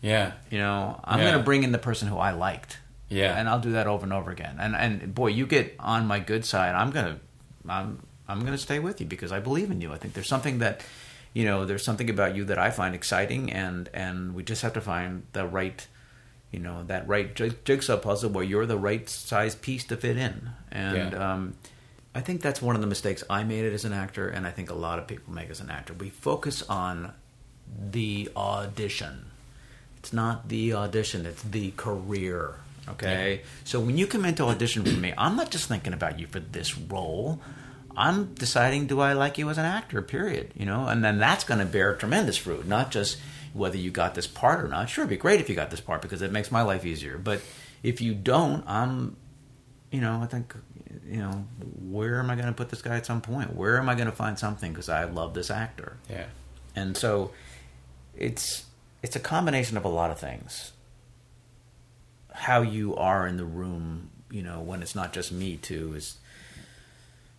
[0.00, 0.32] Yeah.
[0.50, 1.24] You know, I'm Yeah.
[1.30, 2.78] going to bring in the person who I liked.
[3.10, 3.38] Yeah.
[3.38, 4.56] and I'll do that over and over again.
[4.60, 6.74] And and boy, you get on my good side.
[6.74, 7.18] I'm gonna
[7.66, 9.94] I'm I'm gonna stay with you because I believe in you.
[9.94, 10.82] I think there's something that
[11.32, 14.74] you know there's something about you that I find exciting, and and we just have
[14.74, 15.86] to find the right
[16.50, 20.18] you know that right jig- jigsaw puzzle where you're the right size piece to fit
[20.18, 20.50] in.
[20.70, 21.32] And Yeah.
[21.32, 21.54] um,
[22.14, 24.50] I think that's one of the mistakes I made it as an actor, and I
[24.50, 25.94] think a lot of people make as an actor.
[25.94, 27.14] We focus on
[27.90, 29.27] the audition.
[29.98, 32.56] It's not the audition, it's the career.
[32.88, 33.42] Okay?
[33.64, 36.40] So when you come into audition for me, I'm not just thinking about you for
[36.40, 37.40] this role.
[37.96, 40.52] I'm deciding do I like you as an actor, period.
[40.56, 43.18] You know, and then that's gonna bear tremendous fruit, not just
[43.52, 44.88] whether you got this part or not.
[44.88, 47.18] Sure, it'd be great if you got this part because it makes my life easier.
[47.18, 47.42] But
[47.82, 49.16] if you don't, I'm
[49.90, 50.54] you know, I think,
[51.06, 51.46] you know,
[51.80, 53.54] where am I going to put this guy at some point?
[53.54, 55.96] Where am I going to find something because I love this actor?
[56.10, 56.26] Yeah.
[56.76, 57.32] And so,
[58.16, 58.64] it's
[59.02, 60.72] it's a combination of a lot of things.
[62.32, 66.18] How you are in the room, you know, when it's not just me too, is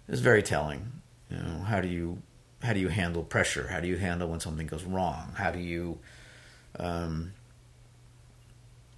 [0.07, 0.91] is very telling.
[1.29, 2.21] You know, how do you
[2.61, 3.67] how do you handle pressure?
[3.67, 5.33] How do you handle when something goes wrong?
[5.35, 5.99] How do you
[6.77, 7.33] um,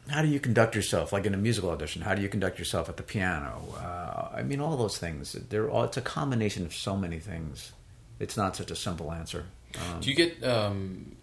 [0.10, 2.90] how do you conduct yourself like in a musical audition how do you conduct yourself
[2.90, 6.74] at the piano uh, i mean all those things they're all it's a combination of
[6.74, 7.72] so many things
[8.20, 9.46] it's not such a simple answer
[9.76, 11.16] um, Do you get um,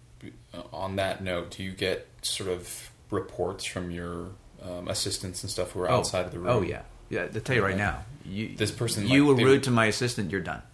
[0.73, 1.51] on that note?
[1.51, 4.27] Do you get sort of reports from your
[4.61, 6.47] um, assistants and stuff who are oh, outside of the room?
[6.49, 6.81] oh yeah.
[7.09, 9.87] Yeah to tell you right now you, This person, you like, were rude to my
[9.87, 10.61] assistant you're done.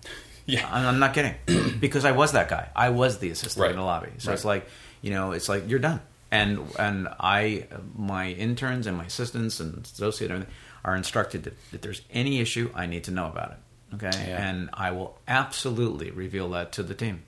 [0.48, 0.70] Yeah.
[0.72, 1.34] I'm, I'm not kidding.
[1.80, 2.70] Because i was that guy.
[2.76, 3.72] I was the assistant Right.
[3.72, 4.12] in the lobby.
[4.20, 4.68] So it's like
[5.02, 6.02] you know it's like you're done.
[6.32, 7.66] And and i
[7.96, 12.40] my interns and my assistants and associate and everything are instructed that if there's any
[12.42, 13.96] issue i need to know about it.
[13.96, 14.12] Okay?
[14.28, 14.48] Yeah.
[14.48, 17.24] and i will absolutely reveal that to the team.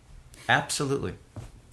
[0.48, 1.16] Absolutely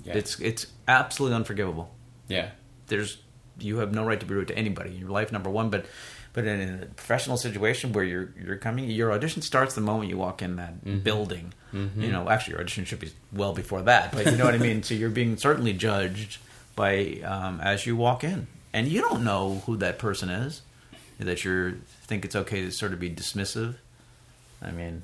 [0.04, 0.14] Yeah.
[0.16, 1.94] it's it's absolutely unforgivable
[2.28, 2.50] Yeah.
[2.88, 3.18] there's
[3.58, 5.86] you have no right to be rude to anybody in your life number one but
[6.32, 10.16] but in a professional situation where you're you're coming your audition starts the moment you
[10.18, 10.98] walk in that Mm-hmm.
[11.00, 14.54] building you know actually your audition should be well before that but you know what
[14.54, 16.38] i mean so you're being certainly judged
[16.76, 20.62] by um, as you walk in and you don't know who that person is
[21.18, 23.74] that you think it's okay to sort of be dismissive
[24.62, 25.02] i mean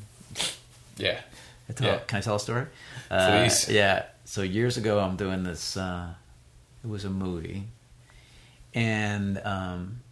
[0.97, 1.21] Yeah.
[1.75, 1.99] Tell, Yeah.
[2.07, 2.67] Can I tell a story?
[3.09, 3.69] Please.
[3.69, 4.03] Uh, yeah.
[4.31, 5.77] So years ago, I'm doing this.
[5.77, 6.15] Uh,
[6.85, 7.65] it was a movie,
[8.73, 10.03] and um,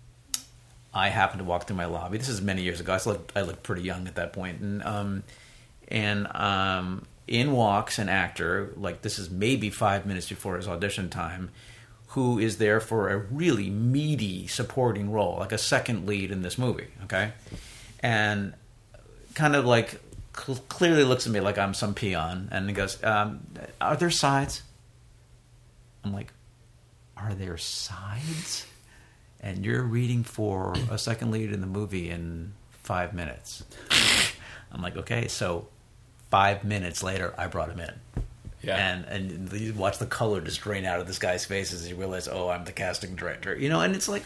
[0.93, 2.19] I happened to walk through my lobby.
[2.19, 2.95] This is many years ago.
[2.95, 5.23] I looked, I looked pretty young at that point, and um,
[5.87, 8.73] and um, in walks an actor.
[8.77, 11.51] Like this is maybe five minutes before his audition time.
[12.09, 16.59] Who is there for a really meaty supporting role, like a second lead in this
[16.59, 16.89] movie?
[17.05, 17.31] Okay,
[18.01, 18.55] and
[19.37, 20.01] kind of like
[20.39, 23.41] cl- clearly looks at me like I'm some peon, and he goes, um,
[23.81, 24.63] "Are there sides?"
[26.05, 26.33] I'm like,
[27.17, 28.67] "Are there sides?"
[29.41, 33.63] And you're reading for a second lead in the movie in five minutes.
[34.73, 35.69] I'm like, "Okay." So
[36.31, 37.95] five minutes later, I brought him in.
[38.63, 38.77] Yeah.
[38.77, 41.93] And and you watch the color just drain out of this guy's face as he
[41.95, 43.57] realizes, oh, I'm the casting director.
[43.57, 44.25] You know, and it's like,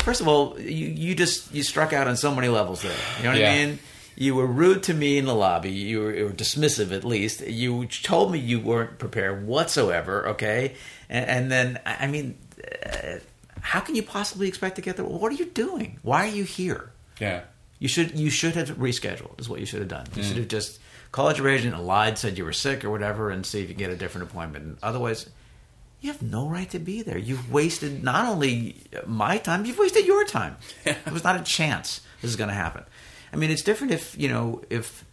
[0.00, 2.94] first of all, you you just you struck out on so many levels there.
[3.18, 3.52] You know what Yeah.
[3.52, 3.78] I mean?
[4.16, 5.70] You were rude to me in the lobby.
[5.70, 7.46] You were, you were dismissive, at least.
[7.46, 10.28] You told me you weren't prepared whatsoever.
[10.28, 10.74] Okay,
[11.08, 12.38] and, and then I mean,
[12.84, 13.18] uh,
[13.60, 15.04] how can you possibly expect to get there?
[15.04, 15.98] What are you doing?
[16.02, 16.92] Why are you here?
[17.20, 17.42] Yeah.
[17.78, 19.38] You should you should have rescheduled.
[19.38, 20.06] Is what you should have done.
[20.14, 20.80] You should have just
[21.12, 23.74] called your agent and lied, said you were sick or whatever, and see if you
[23.74, 24.64] can get a different appointment.
[24.64, 25.28] And otherwise,
[26.00, 27.18] you have no right to be there.
[27.18, 30.56] You've wasted not only my time, you've wasted your time.
[30.84, 32.84] it was not a chance this is going to happen.
[33.32, 35.04] I mean, it's different if you know if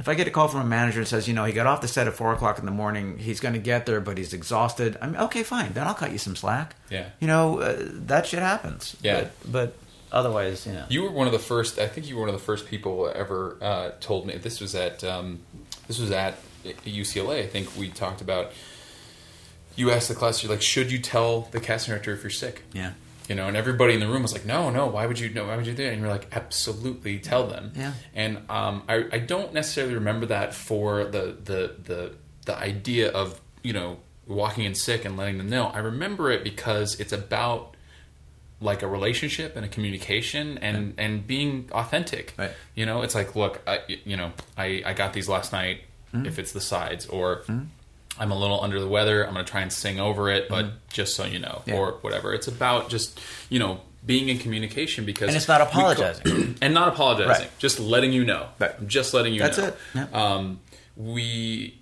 [0.00, 1.80] if I get a call from a manager and says, you know, he got off
[1.80, 4.32] the set at four o'clock in the morning, he's going to get there, but he's
[4.32, 4.98] exhausted.
[5.00, 6.74] I mean, okay, fine, then I'll cut you some slack.
[6.90, 7.10] Yeah.
[7.20, 8.96] you know, uh, that shit happens.
[9.02, 9.28] Yeah.
[9.44, 9.76] but, but
[10.10, 11.78] otherwise, you know, You were one of the first.
[11.78, 14.36] I think you were one of the first people ever uh, told me.
[14.36, 15.40] This was at um,
[15.86, 16.38] this was at
[16.84, 17.44] UCLA.
[17.44, 18.50] I think we talked about.
[19.76, 22.62] You asked the class, you're like, should you tell the casting director if you're sick?
[22.72, 22.92] yeah.
[23.28, 25.30] You know, and everybody in the room was like, "No, no, why would you?
[25.30, 27.92] No, why would you do that?" And you're like, "Absolutely, tell them." Yeah.
[28.14, 32.12] And um, I, I don't necessarily remember that for the the the
[32.44, 35.68] the idea of you know walking in sick and letting them know.
[35.68, 37.74] I remember it because it's about
[38.60, 42.34] like a relationship and a communication and and being authentic.
[42.36, 42.52] Right.
[42.74, 45.80] You know, it's like, look, I, you know, I I got these last night.
[46.14, 46.26] Mm-hmm.
[46.26, 47.42] If it's the sides or.
[48.18, 49.26] I'm a little under the weather.
[49.26, 51.70] I'm going to try and sing over it, but just so you know, Mm-hmm.
[51.70, 51.76] Yeah.
[51.76, 52.32] or whatever.
[52.34, 56.56] It's about just you know being in communication because And it's not we co- apologizing.
[56.62, 57.58] and not apologizing, Right.
[57.58, 58.48] just letting you know.
[58.58, 58.86] Right.
[58.86, 59.64] Just letting you That's know.
[59.94, 60.08] That's it.
[60.12, 60.34] Yeah.
[60.34, 60.60] Um,
[60.96, 61.80] we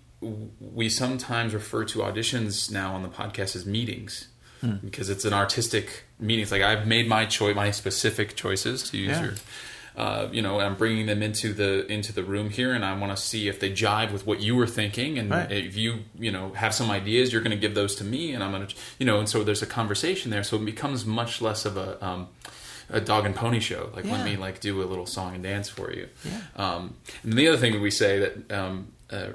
[0.60, 4.28] we sometimes refer to auditions now on the podcast as meetings
[4.60, 4.76] Hmm.
[4.76, 6.44] because it's an artistic meeting.
[6.44, 9.22] It's like I've made my choice, my specific choices to use Yeah.
[9.24, 9.34] your.
[9.96, 13.14] Uh, you know, I'm bringing them into the into the room here, and I want
[13.16, 15.50] to see if they jive with what you were thinking, and Right.
[15.52, 18.42] if you you know have some ideas, you're going to give those to me, and
[18.42, 21.42] I'm going to you know, and so there's a conversation there, so it becomes much
[21.42, 22.28] less of a um,
[22.88, 23.90] a dog and pony show.
[23.94, 24.12] Like Yeah.
[24.12, 26.08] let me like do a little song and dance for you.
[26.24, 26.40] Yeah.
[26.56, 29.28] Um, and the other thing that we say that um, uh,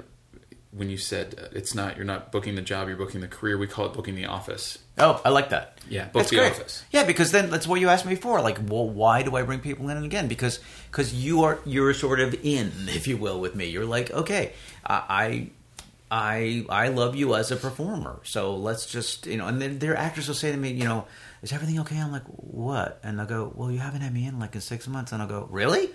[0.70, 3.56] when you said uh, it's not you're not booking the job, you're booking the career.
[3.56, 4.78] We call it booking the office.
[4.98, 5.78] Oh, I like that.
[5.88, 6.52] Yeah, book that's the great.
[6.52, 6.84] office.
[6.90, 8.40] Yeah, because then that's what you asked me before.
[8.42, 10.28] Like, well, why do I bring people in again?
[10.28, 10.60] Because
[10.90, 13.66] because you are you're sort of in, if you will, with me.
[13.66, 14.52] You're like, okay,
[14.84, 15.50] I.
[16.10, 19.46] I I love you as a performer, so let's just you know.
[19.46, 21.04] And then their actors will say to me, you know,
[21.42, 21.98] is everything okay?
[22.00, 22.98] I'm like, what?
[23.02, 25.28] And they'll go, well, you haven't had me in like in six months, and I'll
[25.28, 25.90] go, really?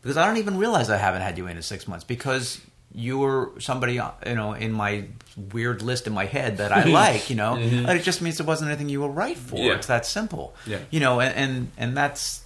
[0.00, 2.60] Because I don't even realize I haven't had you in in six months because
[2.94, 5.04] you were somebody you know in my
[5.36, 7.56] weird list in my head that I like, you know.
[7.86, 9.56] But it just means it wasn't anything you were right for.
[9.56, 9.64] Mm-hmm.
[9.66, 9.74] Yeah.
[9.74, 10.54] It's that simple.
[10.66, 10.78] Yeah.
[10.90, 12.44] You know, and, and and that's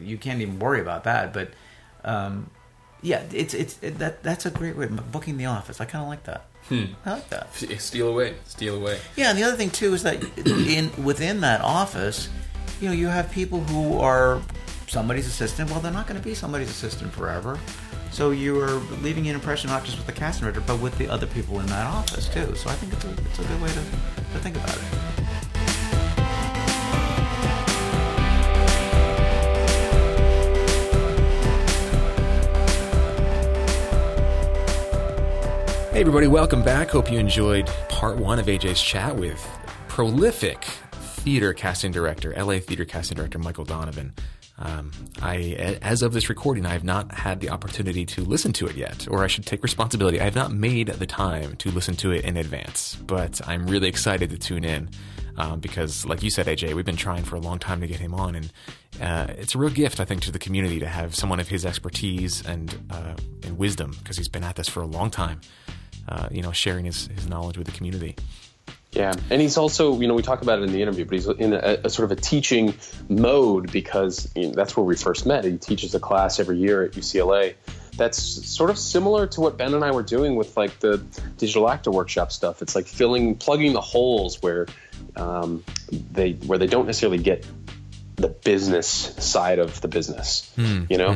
[0.00, 1.32] you can't even worry about that.
[1.32, 1.50] But
[2.04, 2.50] um,
[3.02, 5.80] yeah, it's it's it, that that's a great way booking the office.
[5.80, 6.46] I kind of like that.
[6.70, 7.54] I like that.
[7.78, 8.98] Steal away, steal away.
[9.14, 12.28] Yeah, and the other thing too is that in within that office,
[12.80, 14.42] you know, you have people who are
[14.88, 15.70] somebody's assistant.
[15.70, 17.58] Well, they're not going to be somebody's assistant forever.
[18.16, 21.06] So you are leaving an impression not just with the casting director, but with the
[21.06, 22.54] other people in that office too.
[22.54, 24.82] So I think it's a, it's a good way to, to think about it.
[35.92, 36.88] Hey, everybody, welcome back.
[36.88, 39.46] Hope you enjoyed part one of AJ's chat with
[39.88, 44.14] prolific theater casting director, LA theater casting director Michael Donovan.
[44.58, 44.90] Um,
[45.20, 48.76] I, as of this recording, I have not had the opportunity to listen to it
[48.76, 50.20] yet, or I should take responsibility.
[50.20, 53.88] I have not made the time to listen to it in advance, but I'm really
[53.88, 54.88] excited to tune in
[55.36, 58.00] um, because, like you said, AJ, we've been trying for a long time to get
[58.00, 58.52] him on, and
[59.00, 61.66] uh, it's a real gift, I think, to the community to have someone of his
[61.66, 65.40] expertise and uh, and wisdom because he's been at this for a long time.
[66.08, 68.14] Uh, you know, sharing his, his knowledge with the community.
[68.96, 71.28] Yeah, and he's also, you know, we talk about it in the interview, but he's
[71.28, 72.72] in a, a sort of a teaching
[73.10, 75.44] mode because you know, that's where we first met.
[75.44, 77.56] He teaches a class every year at UCLA.
[77.98, 80.96] That's sort of similar to what Ben and I were doing with like the
[81.36, 82.62] digital actor workshop stuff.
[82.62, 84.66] It's like filling, plugging the holes where
[85.14, 87.44] um, they where they don't necessarily get
[88.16, 90.50] the business side of the business.
[90.88, 91.12] You know,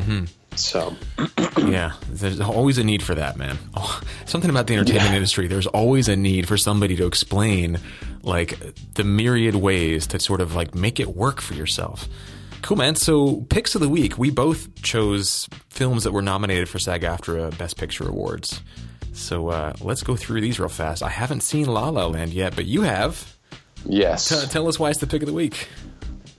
[0.56, 0.94] so
[1.58, 3.58] yeah, there's always a need for that, man.
[3.76, 5.16] Oh, something about the entertainment Yeah.
[5.16, 5.46] industry.
[5.48, 7.78] There's always a need for somebody to explain
[8.22, 8.58] like
[8.94, 12.08] the myriad ways to sort of like make it work for yourself.
[12.62, 12.94] Cool, man.
[12.94, 17.78] So picks of the week, we both chose films that were nominated for SAG-AFTRA Best
[17.78, 18.60] Picture awards.
[19.14, 21.02] So uh, let's go through these real fast.
[21.02, 23.34] I haven't seen La La Land yet, but you have.
[23.86, 24.28] yes.
[24.28, 25.68] T- tell us why it's the pick of the week.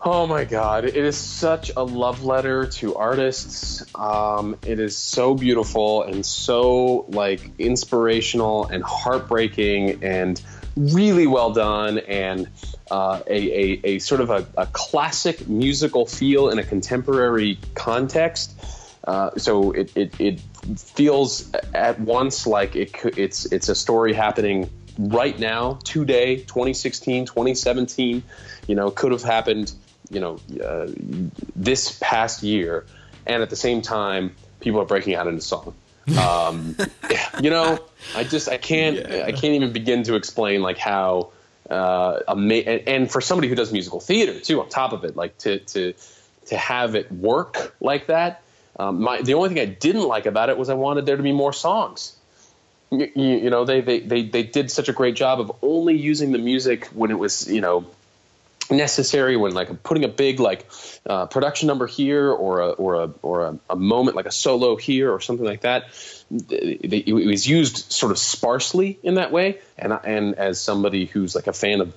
[0.03, 0.85] Oh my God!
[0.85, 3.83] It is such a love letter to artists.
[3.93, 10.41] Um, it is so beautiful and so like inspirational and heartbreaking and
[10.75, 12.49] really well done and
[12.89, 18.59] uh, a, a, a sort of a, a classic musical feel in a contemporary context.
[19.03, 20.39] Uh, so it, it, it
[20.79, 28.23] feels at once like it it's it's a story happening right now, today, 2016, 2017.
[28.67, 29.73] You know, could have happened.
[30.11, 30.87] You know, uh,
[31.55, 32.85] this past year,
[33.25, 35.73] and at the same time, people are breaking out into song.
[36.17, 36.75] Um,
[37.41, 37.83] you know,
[38.13, 41.31] I just I can't I can't even begin to explain like how
[41.69, 45.15] uh, ama- and, and for somebody who does musical theater too, on top of it,
[45.15, 45.93] like to to
[46.47, 48.43] to have it work like that.
[48.77, 51.23] Um, my the only thing I didn't like about it was I wanted there to
[51.23, 52.17] be more songs.
[52.89, 55.95] You, you, you know, they, they they they did such a great job of only
[55.95, 57.85] using the music when it was you know
[58.71, 60.65] necessary when like putting a big like
[61.05, 64.75] uh, production number here or a or a or a, a moment like a solo
[64.75, 65.85] here or something like that
[66.31, 71.35] they- it was used sort of sparsely in that way and and as somebody who's
[71.35, 71.93] like a fan of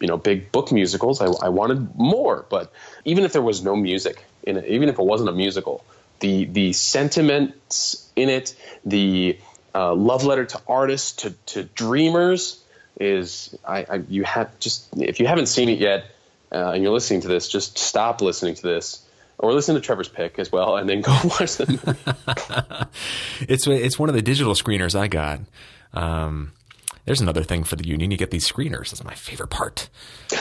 [0.00, 1.20] you know big book musicals.
[1.20, 2.72] I, I wanted more, but
[3.04, 5.84] even if there was no music in it, even if it wasn't a musical,
[6.20, 8.54] the the sentiments in it,
[8.84, 9.38] the
[9.74, 12.62] uh, love letter to artists, to to dreamers,
[13.00, 16.04] is I, I you have just if you haven't seen it yet
[16.52, 19.04] uh, and you're listening to this, just stop listening to this
[19.38, 22.88] or listen to Trevor's pick as well, and then go watch the movie.
[23.52, 25.40] it's it's one of the digital screeners I got.
[25.92, 26.52] Um,
[27.04, 28.10] there's another thing for the union.
[28.10, 28.90] You get these screeners.
[28.90, 29.88] That's my favorite part.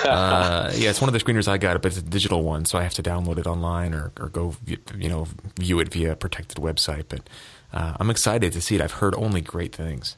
[0.07, 2.77] Uh, yeah, it's one of the screeners I got, but it's a digital one, so
[2.77, 5.27] I have to download it online or, or go, you know,
[5.59, 7.05] view it via a protected website.
[7.09, 7.21] But
[7.73, 8.81] uh, I'm excited to see it.
[8.81, 10.17] I've heard only great things.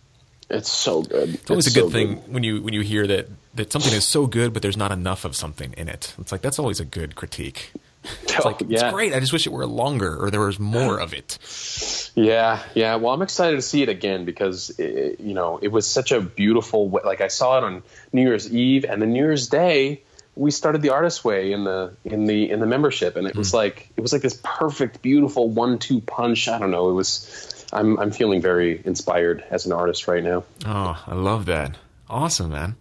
[0.50, 1.36] It's so good.
[1.36, 2.34] It's always it's a good so thing good.
[2.34, 5.26] when you when you hear that that something is so good, but there's not enough
[5.26, 6.16] of something in it.
[6.20, 7.72] It's like that's always a good critique.
[8.24, 8.86] It's like yeah.
[8.86, 9.14] it's great.
[9.14, 11.38] I just wish it were longer or there was more of it.
[12.16, 12.96] Yeah, yeah.
[12.96, 16.22] Well, I'm excited to see it again because it, you know it was such a
[16.22, 16.90] beautiful.
[16.90, 17.84] Like I saw it on
[18.14, 20.02] New Year's Eve and then New Year's Day.
[20.36, 23.52] We started the artist way in the in the in the membership, and it was
[23.52, 23.56] mm.
[23.56, 26.48] like it was like this perfect, beautiful one-two punch.
[26.48, 26.90] I don't know.
[26.90, 27.59] It was.
[27.72, 30.44] I'm I'm feeling very inspired as an artist right now.
[30.66, 31.78] Oh, I love that.
[32.10, 32.76] Awesome, man.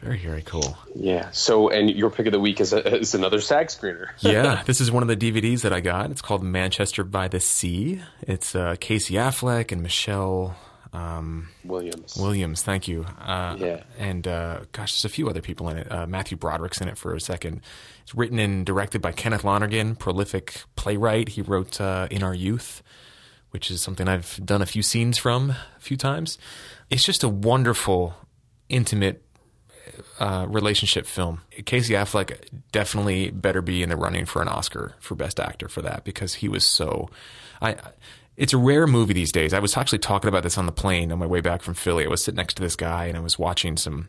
[0.00, 0.78] Very, very cool.
[0.94, 1.30] Yeah.
[1.30, 4.08] So, and your pick of the week is, a, is another SAG screener.
[4.20, 4.62] yeah.
[4.64, 6.10] This is one of the DVDs that I got.
[6.10, 8.00] It's called Manchester by the Sea.
[8.22, 10.56] It's uh, Casey Affleck and Michelle
[10.92, 12.16] um, Williams.
[12.16, 13.04] Williams, thank you.
[13.20, 13.82] Uh, yeah.
[13.98, 15.92] And uh, gosh, there's a few other people in it.
[15.92, 17.60] Uh, Matthew Broderick's in it for a second.
[18.02, 21.30] It's written and directed by Kenneth Lonergan, prolific playwright.
[21.30, 22.82] He wrote uh, In Our Youth,
[23.50, 26.38] which is something I've done a few scenes from a few times.
[26.88, 28.14] It's just a wonderful,
[28.68, 29.22] intimate
[30.18, 31.42] uh, relationship film.
[31.64, 35.82] Casey Affleck definitely better be in the running for an Oscar for Best Actor for
[35.82, 37.08] that because he was so.
[37.60, 37.76] I.
[38.36, 39.52] It's a rare movie these days.
[39.52, 42.06] I was actually talking about this on the plane on my way back from Philly.
[42.06, 44.08] I was sitting next to this guy and I was watching some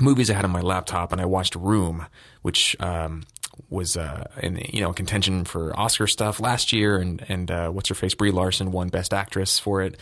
[0.00, 2.06] movies I had on my laptop, and I watched Room,
[2.42, 3.24] which um,
[3.70, 7.88] was uh, in you know contention for Oscar stuff last year, and and uh, what's
[7.88, 9.96] her face Brie Larson won Best Actress for it.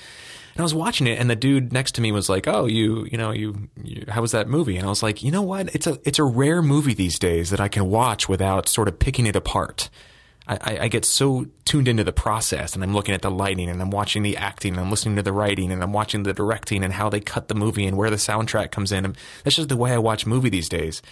[0.54, 3.06] And I was watching it, and the dude next to me was like, "Oh, you,
[3.10, 5.74] you know, you, you, how was that movie?" And I was like, "You know what?
[5.74, 8.98] It's a, it's a rare movie these days that I can watch without sort of
[8.98, 9.90] picking it apart."
[10.48, 13.82] I, I, get so tuned into the process and I'm looking at the lighting and
[13.82, 16.84] I'm watching the acting and I'm listening to the writing and I'm watching the directing
[16.84, 19.04] and how they cut the movie and where the soundtrack comes in.
[19.04, 21.02] And that's just the way I watch movie these days.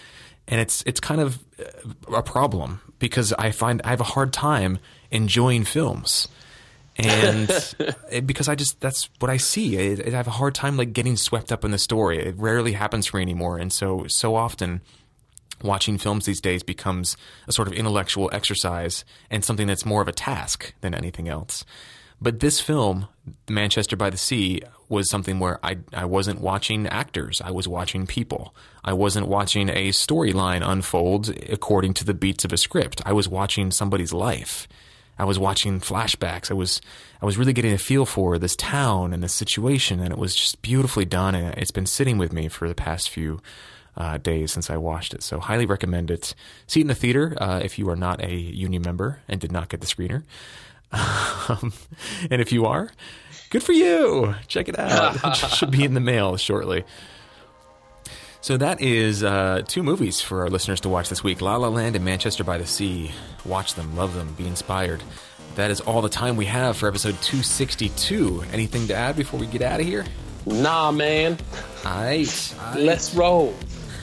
[0.47, 4.31] And it's, it's kind of uh, a problem because I find I have a hard
[4.31, 4.79] time
[5.11, 6.27] enjoying films
[6.97, 7.49] and
[8.25, 9.77] because I just that's what I see.
[9.77, 12.19] I, I, have a hard time like getting swept up in the story.
[12.19, 14.81] It rarely happens for me anymore, and so so often
[15.61, 17.17] watching films these days becomes
[17.47, 21.65] a sort of intellectual exercise and something that's more of a task than anything else.
[22.21, 23.07] But this film,
[23.49, 27.41] Manchester by the Sea, was something where I I wasn't watching actors.
[27.41, 28.55] I was watching people.
[28.83, 33.01] I wasn't watching a storyline unfold according to the beats of a script.
[33.05, 34.67] I was watching somebody's life
[35.17, 36.51] I was watching flashbacks.
[36.51, 36.81] I was
[37.21, 40.35] I was really getting a feel for this town and this situation, and it was
[40.35, 41.35] just beautifully done.
[41.35, 43.41] And it's been sitting with me for the past few
[43.95, 45.23] uh, days since I watched it.
[45.23, 46.35] So highly recommend it.
[46.67, 49.51] See it in the theater uh, if you are not a union member and did
[49.51, 50.23] not get the screener.
[50.91, 51.73] Um,
[52.31, 52.89] and if you are,
[53.51, 54.33] good for you.
[54.47, 55.15] Check it out.
[55.23, 56.83] it should be in the mail shortly.
[58.41, 61.67] So that is uh, two movies for our listeners to watch this week La La
[61.67, 63.11] Land and Manchester by the Sea.
[63.43, 65.03] Watch them, love them, be inspired.
[65.55, 68.43] That is all the time we have for episode 262.
[68.51, 70.05] Anything to add before we get out of here?
[70.45, 71.37] Nah, man.
[71.85, 72.55] All right.
[72.75, 73.55] Let's roll.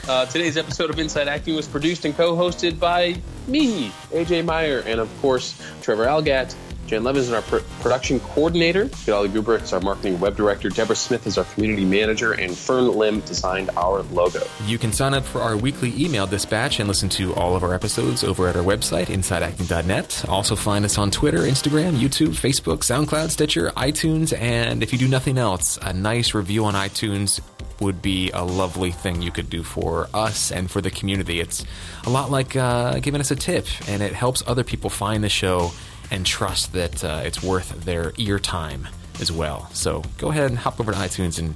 [0.07, 3.15] Uh, today's episode of Inside Acting was produced and co hosted by
[3.47, 6.53] me, AJ Meyer, and of course, Trevor Algatt.
[6.93, 8.85] Jen Levin is our pr- production coordinator.
[8.85, 10.69] Gadali Guber is our marketing web director.
[10.69, 12.33] Deborah Smith is our community manager.
[12.33, 14.43] And Fern Lim designed our logo.
[14.67, 17.73] You can sign up for our weekly email dispatch and listen to all of our
[17.73, 20.25] episodes over at our website, InsideActing.net.
[20.29, 25.07] Also find us on Twitter, Instagram, YouTube, Facebook, SoundCloud, Stitcher, iTunes, and if you do
[25.07, 27.41] nothing else, a nice review on iTunes
[27.79, 31.39] would be a lovely thing you could do for us and for the community.
[31.39, 31.65] It's
[32.05, 35.29] a lot like uh, giving us a tip, and it helps other people find the
[35.29, 35.71] show
[36.13, 38.87] and trust that uh, it's worth their ear time
[39.19, 39.67] as well.
[39.73, 41.55] So go ahead and hop over to iTunes and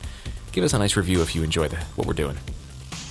[0.51, 2.35] give us a nice review if you enjoy the, what we're doing.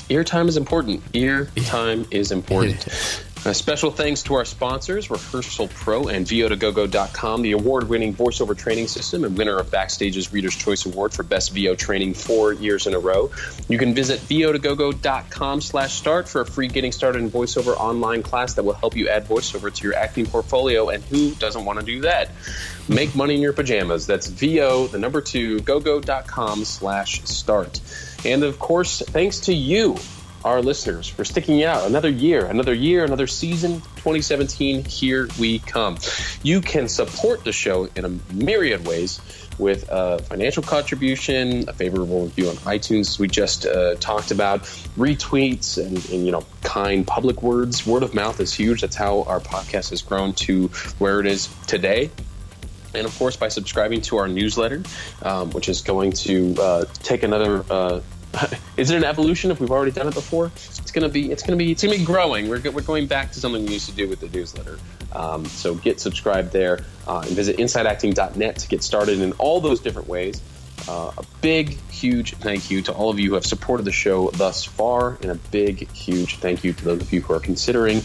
[0.08, 1.04] Ear time is important.
[1.12, 2.88] Ear time is important.
[3.46, 8.88] A special thanks to our sponsors, Rehearsal Pro and VO2GoGo.com, the award winning voiceover training
[8.88, 12.94] system and winner of Backstage's Reader's Choice Award for Best VO training four years in
[12.94, 13.30] a row.
[13.68, 18.54] You can visit VO2GoGo.com slash start for a free Getting Started in VoiceOver online class
[18.54, 20.88] that will help you add voiceover to your acting portfolio.
[20.88, 22.32] And who doesn't want to do that?
[22.88, 24.08] Make money in your pajamas.
[24.08, 27.80] That's VO, the number two, gogo.com slash start.
[28.24, 29.98] And of course, thanks to you
[30.46, 33.80] our listeners for sticking out another year, another year, another season.
[33.96, 35.98] 2017, here we come.
[36.42, 39.20] You can support the show in a myriad ways
[39.58, 44.60] with a financial contribution, a favorable review on iTunes, we just uh, talked about,
[44.96, 47.86] retweets, and, and, you know, kind public words.
[47.86, 48.82] Word of mouth is huge.
[48.82, 50.68] That's how our podcast has grown to
[50.98, 52.10] where it is today.
[52.94, 54.82] And of course, by subscribing to our newsletter,
[55.22, 57.64] um, which is going to uh, take another.
[57.68, 58.00] Uh,
[58.76, 60.46] is it an evolution if we've already done it before?
[60.46, 61.30] It's gonna be.
[61.30, 61.72] It's gonna be.
[61.72, 62.48] It's gonna be growing.
[62.48, 64.78] We're, we're going back to something we used to do with the newsletter.
[65.12, 69.80] Um, so get subscribed there uh, and visit InsideActing.net to get started in all those
[69.80, 70.42] different ways.
[70.88, 74.30] Uh, a big, huge thank you to all of you who have supported the show
[74.32, 78.02] thus far, and a big, huge thank you to those of you who are considering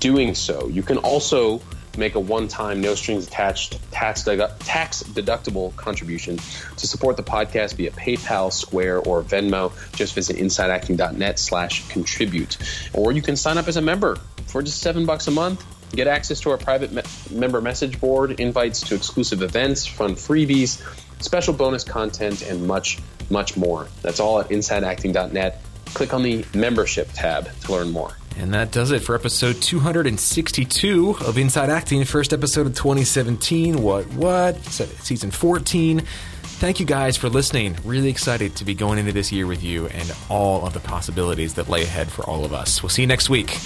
[0.00, 0.68] doing so.
[0.68, 1.60] You can also
[1.98, 6.38] make a one-time, no strings attached, tax, tax deductible contribution
[6.76, 9.72] to support the podcast via PayPal, Square, or Venmo.
[9.94, 12.56] Just visit InsideActing.net slash contribute.
[12.92, 14.16] Or you can sign up as a member
[14.46, 15.64] for just seven bucks a month.
[15.92, 20.82] Get access to our private me- member message board, invites to exclusive events, fun freebies,
[21.22, 22.98] special bonus content, and much,
[23.30, 23.88] much more.
[24.02, 25.62] That's all at InsideActing.net.
[25.94, 28.12] Click on the membership tab to learn more.
[28.36, 33.80] And that does it for episode 262 of Inside Acting, first episode of 2017.
[33.80, 34.62] What, what?
[34.64, 36.00] Season 14.
[36.00, 37.76] Thank you guys for listening.
[37.84, 41.54] Really excited to be going into this year with you and all of the possibilities
[41.54, 42.82] that lay ahead for all of us.
[42.82, 43.56] We'll see you next week.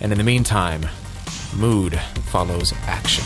[0.00, 0.86] And in the meantime,
[1.56, 3.24] mood follows action.